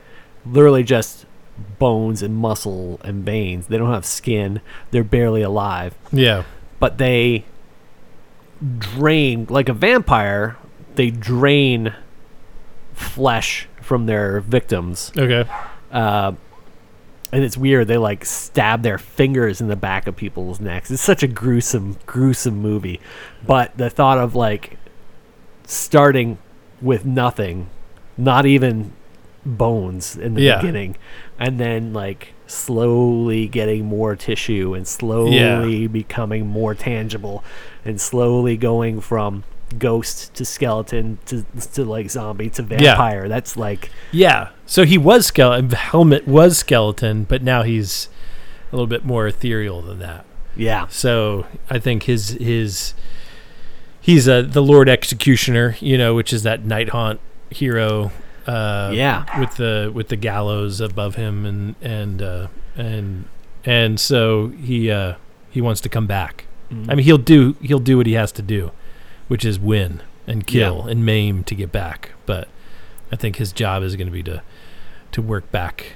[0.46, 1.26] literally just
[1.80, 3.68] bones and muscle and veins.
[3.68, 4.62] They don't have skin.
[4.92, 6.44] They're barely alive, Yeah.
[6.80, 7.46] but they
[8.78, 10.58] drain like a vampire.
[10.96, 11.94] They drain
[12.94, 15.50] flesh from their victims Okay.
[15.92, 16.34] uh,
[17.34, 17.88] and it's weird.
[17.88, 20.92] They like stab their fingers in the back of people's necks.
[20.92, 23.00] It's such a gruesome, gruesome movie.
[23.46, 24.78] But the thought of like
[25.66, 26.38] starting
[26.82, 27.70] with nothing,
[28.18, 28.92] not even
[29.46, 30.58] bones in the Yeah.
[30.62, 30.96] beginning,
[31.40, 37.44] and then like slowly getting more tissue and slowly becoming more tangible
[37.86, 39.44] and slowly going from
[39.80, 43.28] ghost to skeleton to to like zombie to vampire.
[43.30, 44.50] That's like Yeah.
[44.66, 45.70] So he was skeleton.
[45.72, 48.10] Helmet was skeleton, but now he's
[48.72, 50.26] a little bit more ethereal than that.
[50.56, 50.88] yeah.
[50.90, 52.94] So I think his his
[54.02, 57.20] he's a the Lord Executioner, you know, which is that night haunt
[57.50, 58.12] hero.
[58.52, 59.40] Uh, Yeah.
[59.40, 63.26] with the with the gallows above him, and and uh, and
[63.66, 65.16] and so he uh,
[65.50, 66.46] he wants to come back.
[66.88, 68.72] I mean, he'll do he'll do what he has to do,
[69.28, 72.12] which is win and kill and maim to get back.
[72.26, 72.48] But
[73.12, 74.42] I think his job is going to be to
[75.12, 75.94] to work back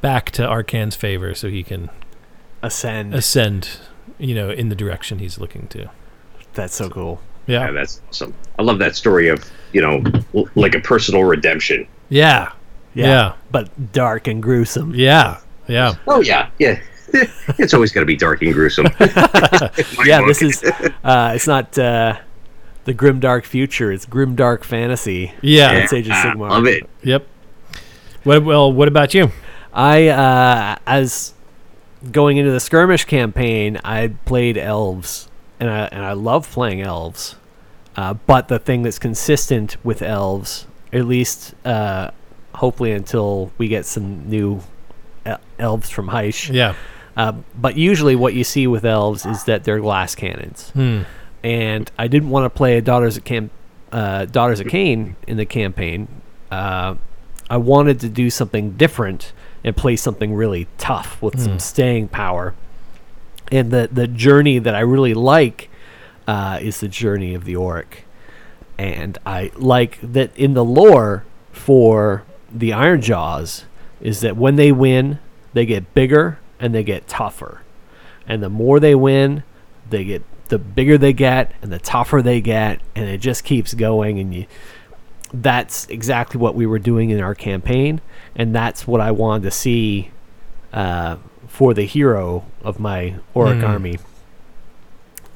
[0.00, 1.90] back to Arkhan's favor, so he can
[2.62, 3.14] Ascend.
[3.14, 3.68] ascend,
[4.18, 5.90] you know, in the direction he's looking to.
[6.54, 7.20] That's so cool.
[7.46, 7.72] Yeah, Yeah.
[7.72, 8.32] that's awesome.
[8.58, 10.02] I love that story of you know
[10.34, 11.86] l- like a personal redemption.
[12.08, 12.52] Yeah.
[12.94, 13.06] Yeah.
[13.06, 13.32] Yeah.
[13.50, 14.94] But dark and gruesome.
[14.94, 15.40] Yeah.
[15.68, 15.94] Yeah.
[16.06, 16.80] Oh yeah, yeah.
[17.58, 18.86] it's always got to be dark and gruesome.
[20.04, 20.62] yeah, this is
[21.04, 22.16] uh it's not uh
[22.84, 25.32] the grim dark future, it's grim dark fantasy.
[25.42, 25.72] Yeah.
[25.72, 26.50] It's Age of Sigmar.
[26.50, 26.88] love it.
[27.02, 27.26] Yep.
[28.24, 29.30] What, well, what about you?
[29.72, 31.34] I uh as
[32.10, 37.36] going into the skirmish campaign, I played elves and I and I love playing elves.
[37.96, 42.10] Uh, but the thing that's consistent with elves, at least uh,
[42.54, 44.60] hopefully until we get some new
[45.26, 46.74] el- elves from Hysh, Yeah.
[47.16, 50.70] Uh, but usually, what you see with elves is that they're glass cannons.
[50.70, 51.02] Hmm.
[51.42, 53.50] And I didn't want to play a Daughters of Cam-
[53.90, 56.06] uh, Daughters of Khaine in the campaign.
[56.50, 56.94] Uh,
[57.50, 59.32] I wanted to do something different
[59.64, 62.54] and play something really tough with some staying power.
[63.50, 65.68] And the the journey that I really like
[66.30, 68.04] uh, is the journey of the Orruk.
[68.78, 72.22] And I like that in the lore for
[72.52, 73.64] the Ironjawz
[74.00, 75.18] is that when they win,
[75.54, 77.62] they get bigger and they get tougher.
[78.28, 79.42] And the more they win,
[79.88, 83.74] they get the bigger they get and the tougher they get and it just keeps
[83.74, 84.46] going and you
[85.32, 88.00] that's exactly what we were doing in our campaign
[88.34, 90.10] and that's what I wanted to see
[90.72, 91.16] uh,
[91.46, 93.98] for the hero of my Orruk army.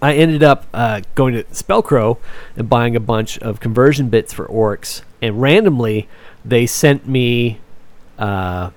[0.04, 2.18] I ended up uh, going to Spellcrow
[2.56, 6.08] and buying a bunch of conversion bits for orcs, and randomly
[6.44, 7.58] they sent me
[8.18, 8.70] uh,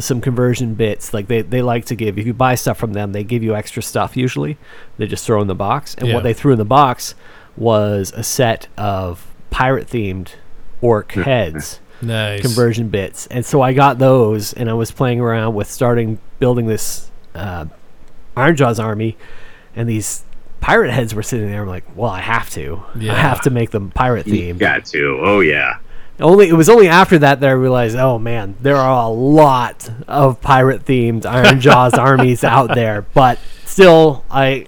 [0.00, 1.14] some conversion bits.
[1.14, 3.54] Like they, they like to give, if you buy stuff from them, they give you
[3.54, 4.58] extra stuff usually.
[4.98, 5.94] They just throw in the box.
[5.94, 6.14] And Yeah.
[6.14, 7.14] what they threw in the box
[7.56, 10.30] was a set of pirate themed
[10.80, 12.42] orc heads Nice.
[12.42, 16.66] conversion bits, and so I got those, and I was playing around with starting building
[16.66, 17.64] this uh,
[18.36, 19.16] Ironjawz army,
[19.74, 20.24] and these
[20.66, 21.62] pirate heads were sitting there.
[21.62, 23.12] I'm like, well, I have to, Yeah.
[23.12, 24.58] I have to make them pirate You themed.
[24.58, 25.20] got to.
[25.22, 25.78] Oh yeah.
[26.18, 29.88] Only it was only after that that I realized, oh man, there are a lot
[30.08, 33.02] of pirate themed Ironjawz armies out there.
[33.14, 34.66] But still, I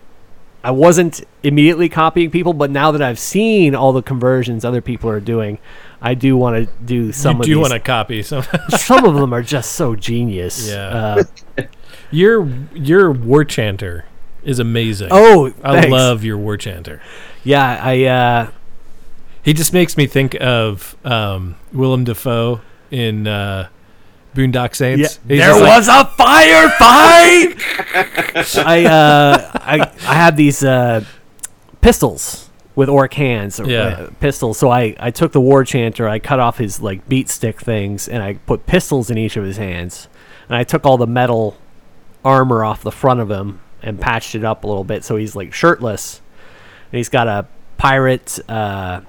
[0.62, 5.10] I wasn't immediately copying people, but now that I've seen all the conversions other people
[5.10, 5.58] are doing,
[6.00, 7.60] I do want to do some you of do these.
[7.62, 8.44] want to copy some.
[8.68, 10.68] some of them are just so genius.
[10.70, 11.24] Yeah.
[11.58, 11.62] Uh,
[12.12, 14.04] your your war chanter
[14.44, 15.08] is amazing.
[15.10, 15.90] oh, I thanks.
[15.90, 17.00] love your war chanter.
[17.44, 18.04] Yeah, I.
[18.04, 18.50] Uh,
[19.42, 22.60] He just makes me think of um, Willem Dafoe
[22.90, 23.68] in uh,
[24.34, 25.18] Boondock Saints.
[25.28, 27.58] He's there like, was a firefight.
[28.66, 31.02] I uh, I I had these uh,
[31.80, 33.58] pistols with orc hands.
[33.58, 33.78] or, Yeah.
[33.80, 34.58] uh, pistols.
[34.58, 36.08] So I I took the war chanter.
[36.08, 39.44] I cut off his like beat stick things, and I put pistols in each of
[39.44, 40.08] his hands.
[40.48, 41.56] And I took all the metal
[42.24, 45.34] armor off the front of him and patched it up a little bit, so he's
[45.36, 46.20] like shirtless.
[46.92, 47.46] And he's got a
[47.76, 48.38] pirate.
[48.48, 49.02] Uh,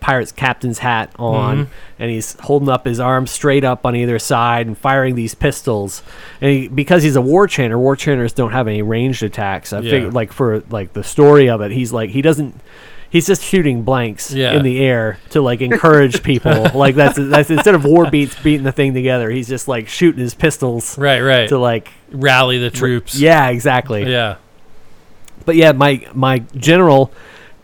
[0.00, 1.68] pirate's captain's hat on,
[1.98, 6.02] and he's holding up his arms straight up on either side and firing these pistols.
[6.40, 9.74] And he, because he's a war chanter, war chanters don't have any ranged attacks.
[9.74, 9.90] I Yeah.
[9.90, 12.54] think like for like the story of it, he's like he doesn't.
[13.10, 14.52] He's just shooting blanks Yeah.
[14.52, 16.68] in the air to like encourage people.
[16.74, 20.20] like that's that's instead of war beats beating the thing together, he's just like shooting
[20.20, 21.48] his pistols Right, right.
[21.48, 23.16] to like Rally the troops.
[23.18, 24.08] yeah, exactly.
[24.10, 24.36] Yeah.
[25.44, 27.10] But yeah, my my general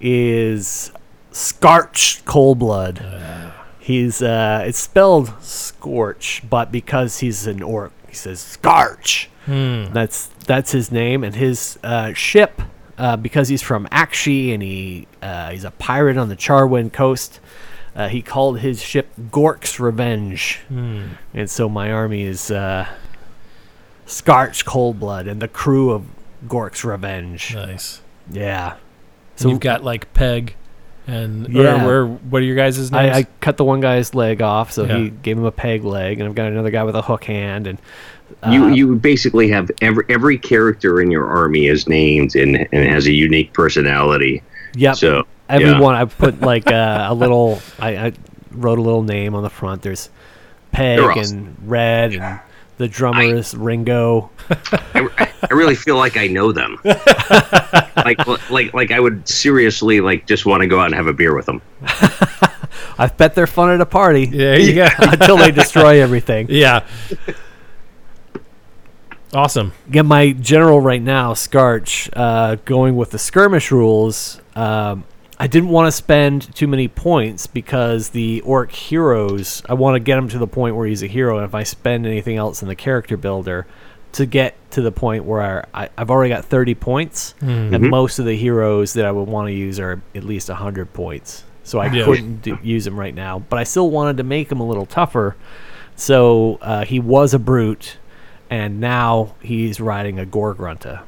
[0.01, 0.91] is
[1.31, 3.53] Scorch Coldblood.
[3.79, 9.31] He's uh it's spelled Scorch, but because he's an orc, he says Scorch.
[9.47, 12.63] That's that's his name and his uh, ship.
[12.99, 17.41] Uh, because he's from Aqshy and he uh, he's a pirate on the Charrwind coast.
[17.95, 22.87] Uh, he called his ship Gork's Revenge, and so my army is uh,
[24.07, 26.05] Scorch Coldblood and the crew of
[26.49, 27.55] Gork's Revenge.
[27.55, 28.01] Nice.
[28.31, 28.77] Yeah.
[29.37, 30.55] So you've got like Peg
[31.07, 31.87] and Yeah.
[31.87, 33.15] or, or what are your guys' names?
[33.15, 34.97] I, I cut the one guy's leg off, so Yeah.
[34.99, 37.67] he gave him a peg leg, and I've got another guy with a hook hand,
[37.67, 37.79] and
[38.51, 43.07] You you basically have every every character in your army is named and, and has
[43.07, 44.43] a unique personality.
[44.75, 47.61] yep, So everyone I put like uh, a little.
[47.79, 48.13] I, I
[48.53, 49.83] wrote a little name on the front.
[49.83, 50.11] There's
[50.71, 51.39] Peg awesome.
[51.39, 52.41] and Red, and
[52.79, 54.31] the drummer is Ringo.
[54.51, 56.79] I, I really feel like I know them.
[56.85, 61.13] like like like I would seriously like just want to go out and have a
[61.13, 61.63] beer with them.
[62.99, 64.89] I bet they're fun at a party there you go.
[64.99, 66.47] until they destroy everything.
[66.51, 66.87] yeah.
[69.37, 69.73] Awesome.
[69.91, 74.41] Get my general right now, Scarch, uh, going with the skirmish rules.
[74.55, 75.05] Um,
[75.39, 80.01] I didn't want to spend too many points because the orc heroes, I want to
[80.01, 81.37] get him to the point where he's a hero.
[81.37, 83.67] And if I spend anything else in the character builder
[84.13, 88.25] to get to the point where I, I've already got 30 points, and most of
[88.25, 91.45] the heroes that I would want to use are at least 100 points.
[91.63, 92.07] So I Yeah.
[92.07, 93.41] couldn't do, use him right now.
[93.41, 95.37] But I still wanted to make him a little tougher.
[95.95, 97.99] So uh, he was a brute,
[98.51, 101.03] and now he's riding a Gore-grunta.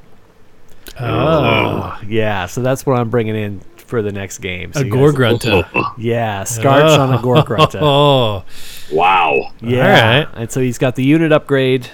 [1.01, 1.98] Oh.
[2.06, 4.73] Yeah, so that's what I'm bringing in for the next game.
[4.73, 5.94] So A you guys- Gore-grunta.
[5.98, 7.78] Yeah, Scarch on a Gore-grunta.
[7.82, 8.44] Oh.
[8.93, 9.52] Wow.
[9.60, 10.28] Yeah, Alright.
[10.35, 11.89] and so he's got the unit upgrade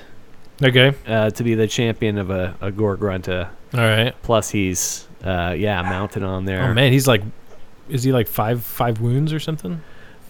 [0.62, 0.92] Okay.
[1.06, 3.48] uh, to be the champion of a, a Gore-grunta.
[3.74, 4.14] All right.
[4.22, 6.68] Plus, he's uh, yeah mounted on there.
[6.70, 7.22] Oh man, he's like
[7.88, 9.82] is he like five five wounds or something?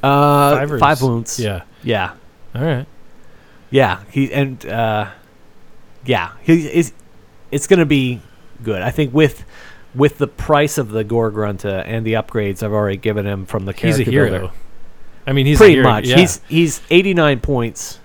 [0.02, 1.38] uh, Five or five wounds.
[1.38, 1.62] Yeah.
[1.82, 2.14] yeah,
[2.54, 2.86] All right.
[3.74, 4.04] Yeah.
[4.10, 5.10] He and uh,
[6.06, 6.92] yeah, he is.
[7.50, 8.20] It's gonna be
[8.62, 8.80] good.
[8.82, 9.44] I think with
[9.96, 13.72] with the price of the Gore-grunta and the upgrades I've already given him from the
[13.72, 14.30] He's a hero.
[14.30, 14.52] builder.
[15.26, 15.88] I mean, he's Pretty a hero.
[15.88, 16.06] much.
[16.06, 16.16] Yeah.
[16.16, 17.98] He's he's 89 points.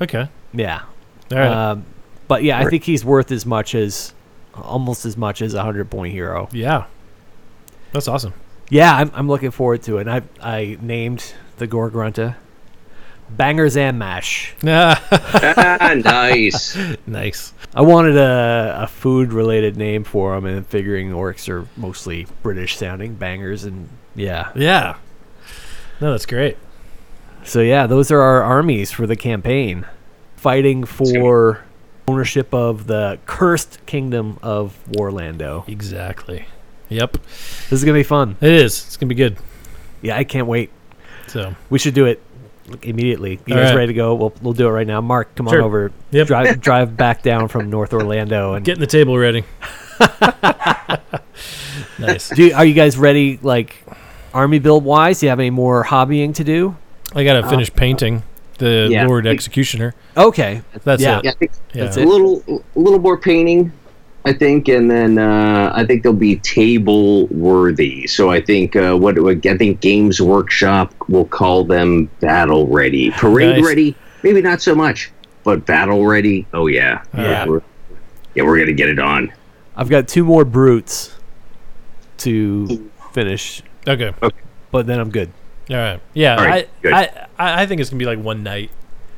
[0.00, 0.28] okay.
[0.54, 0.82] Yeah.
[1.32, 1.48] All right.
[1.70, 1.84] Um,
[2.28, 4.14] but yeah, I think he's worth as much as
[4.54, 6.48] almost as much as a hundred point hero.
[6.52, 6.86] yeah.
[7.92, 8.32] That's awesome.
[8.70, 10.06] Yeah, I'm, I'm looking forward to it.
[10.08, 12.36] And I I named the Gore-grunta
[13.30, 14.54] Bangers and Mash.
[14.64, 16.76] Ah, nice.
[17.06, 17.52] nice.
[17.74, 22.76] I wanted a, a food related name for them, and figuring orcs are mostly British
[22.76, 24.52] sounding bangers, and yeah.
[24.54, 24.96] Yeah.
[26.00, 26.56] No, that's great.
[27.44, 29.86] So yeah, those are our armies for the campaign,
[30.36, 31.64] fighting for
[32.08, 35.68] ownership of the cursed kingdom of Warlando.
[35.68, 36.46] Exactly.
[36.88, 37.12] Yep.
[37.12, 38.36] This is gonna be fun.
[38.40, 38.86] It is.
[38.86, 39.36] It's gonna be good.
[40.02, 40.70] Yeah, I can't wait.
[41.26, 42.22] So We should do it
[42.82, 43.38] immediately.
[43.46, 43.76] You All guys right.
[43.76, 44.14] ready to go?
[44.14, 45.00] We'll we'll do it right now.
[45.00, 45.58] Mark, come Sure.
[45.60, 45.92] on over.
[46.10, 46.26] Yep.
[46.26, 49.44] Drive drive back down from North Orlando and getting the table ready.
[51.98, 52.28] nice.
[52.30, 53.82] do you, are you guys ready like
[54.34, 55.20] army build wise?
[55.20, 56.76] Do you have any more hobbying to do?
[57.14, 58.22] I gotta uh, finish painting
[58.58, 59.06] the Yeah.
[59.06, 59.94] Lord Executioner.
[60.16, 60.62] Okay.
[60.84, 61.18] That's Yeah.
[61.18, 61.24] it.
[61.24, 61.84] Yeah, I think Yeah.
[61.84, 62.42] That's a little
[62.74, 63.72] a little more painting,
[64.26, 68.08] I think, and then uh, I think they'll be table worthy.
[68.08, 73.58] So I think uh, what I think Games Workshop will call them battle ready, parade
[73.58, 73.64] Nice.
[73.64, 73.96] ready.
[74.24, 75.12] Maybe not so much,
[75.44, 76.44] but battle ready.
[76.52, 77.46] Oh yeah, Yeah.
[77.46, 77.62] we're,
[78.34, 79.32] yeah, we're gonna get it on.
[79.76, 81.14] I've got two more brutes
[82.18, 84.12] to finish, Okay.
[84.72, 85.30] but then I'm good.
[85.70, 86.00] All right.
[86.14, 86.36] Yeah.
[86.36, 86.92] All right, I, good.
[86.92, 87.02] I
[87.38, 88.70] I I think it's gonna be like one night,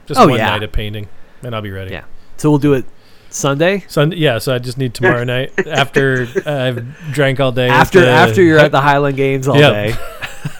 [0.06, 0.51] just Oh, one yeah.
[0.51, 1.09] night of painting,
[1.43, 1.93] and I'll be ready.
[1.93, 2.05] Yeah.
[2.36, 2.85] So we'll do it
[3.30, 4.38] Sunday So yeah.
[4.38, 7.68] So I just need tomorrow night after I've drank all day.
[7.68, 9.72] after the- after you're at the Highland Games all Yep.
[9.72, 9.94] day.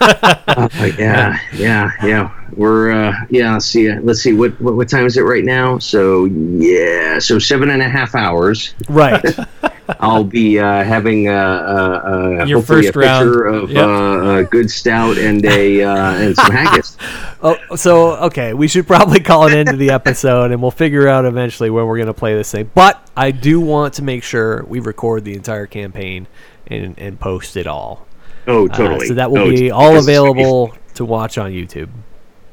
[0.01, 0.67] Oh,
[0.97, 2.31] yeah, yeah, yeah.
[2.55, 3.53] We're uh, yeah.
[3.53, 3.89] Let's see.
[3.89, 4.33] uh, Let's see.
[4.33, 5.77] What, what what time is it right now?
[5.79, 7.19] So yeah.
[7.19, 8.73] So seven and a half hours.
[8.89, 9.23] Right.
[9.99, 13.29] I'll be uh, having uh, uh, uh, Your first a round.
[13.55, 13.85] of Yep.
[13.87, 16.97] uh, a good stout and a uh, and some haggis.
[17.41, 21.23] Oh, so okay, we should probably call it into the episode, and we'll figure out
[21.23, 22.69] eventually when we're going to play this thing.
[22.75, 26.27] But I do want to make sure we record the entire campaign
[26.67, 28.05] and, and post it all.
[28.45, 29.07] Oh, Uh, totally.
[29.07, 31.87] so that will Oh, be all available to watch on YouTube.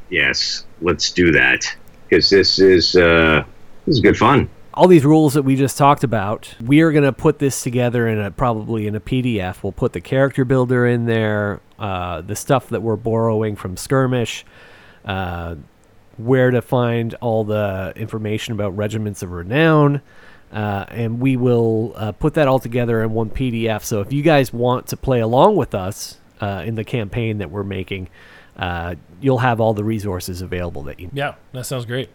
[0.09, 1.65] Yes, let's do that
[2.09, 3.43] because this is uh,
[3.87, 4.49] this is good fun.
[4.77, 8.07] All these rules that we just talked about, we are going to put this together
[8.07, 9.63] in a probably in a PDF.
[9.63, 14.45] We'll put the character builder in there, uh, the stuff that we're borrowing from Skirmish,
[15.07, 15.57] uh,
[16.19, 20.03] where to find all the information about regiments of renown,
[20.53, 23.83] uh, and we will uh, put that all together in one PDF.
[23.83, 27.51] So if you guys want to play along with us uh, in the campaign that
[27.51, 28.09] we're making,
[28.59, 32.11] uh, you'll have all the resources available that you Yeah, that sounds great.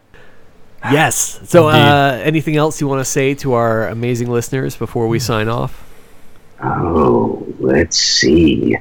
[0.83, 1.39] Yes.
[1.45, 5.47] So, uh, anything else you want to say to our amazing listeners before we sign
[5.47, 5.87] off?
[6.63, 8.77] Oh, let's see.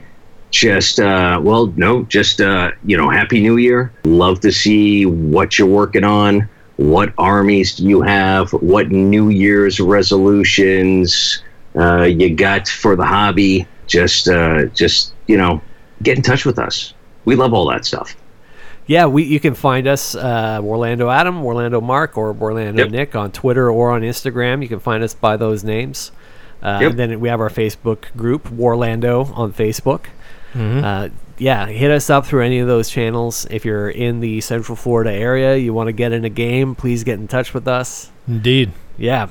[0.51, 3.93] Just uh, well, no, just uh, you know, happy New Year.
[4.05, 6.49] Love to see what you're working on.
[6.77, 8.51] What armies do you have?
[8.53, 11.43] What New Year's resolutions
[11.77, 13.67] uh, you got for the hobby?
[13.87, 15.61] Just, uh, just you know,
[16.03, 16.95] get in touch with us.
[17.27, 18.17] We love all that stuff.
[18.87, 22.91] Yeah, we you can find us uh, Orlando Adam, Orlando Mark, or Orlando Yep.
[22.91, 24.63] Nick on Twitter or on Instagram.
[24.63, 26.13] You can find us by those names.
[26.63, 26.91] Uh, Yep.
[26.91, 30.07] And then we have our Facebook group, Warlando, on Facebook.
[30.55, 31.09] Uh,
[31.39, 33.47] yeah, hit us up through any of those channels.
[33.51, 37.05] If you're in the Central Florida area, you want to get in a game, please
[37.05, 38.11] get in touch with us.
[38.29, 38.73] Indeed.
[38.99, 39.29] Yeah,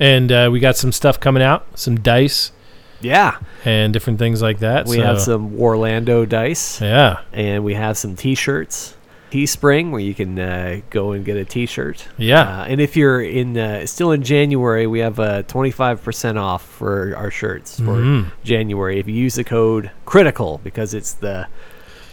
[0.00, 2.50] And uh, we got some stuff coming out, some dice
[3.00, 3.38] yeah.
[3.64, 4.86] and different things like that.
[4.86, 6.80] We so, have some Warlando dice.
[6.80, 7.20] Yeah.
[7.32, 8.94] and we have some t-shirts
[9.30, 12.60] teespring where you can uh, go and get a t-shirt Yeah.
[12.60, 17.12] uh, and if you're in uh, still in january we have a 25% off for
[17.16, 18.30] our shirts for Mhm.
[18.44, 21.48] january if you use the code critical because it's the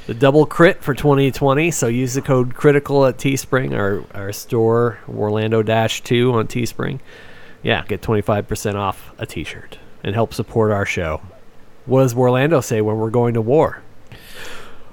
[0.08, 4.98] the double crit for 2020 so use the code critical at teespring our, our store
[5.08, 7.00] orlando dash 2 on teespring
[7.62, 11.22] yeah get 25% off a t-shirt and help support our show
[11.86, 13.82] what does orlando say when we're going to war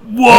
[0.03, 0.31] Whoa!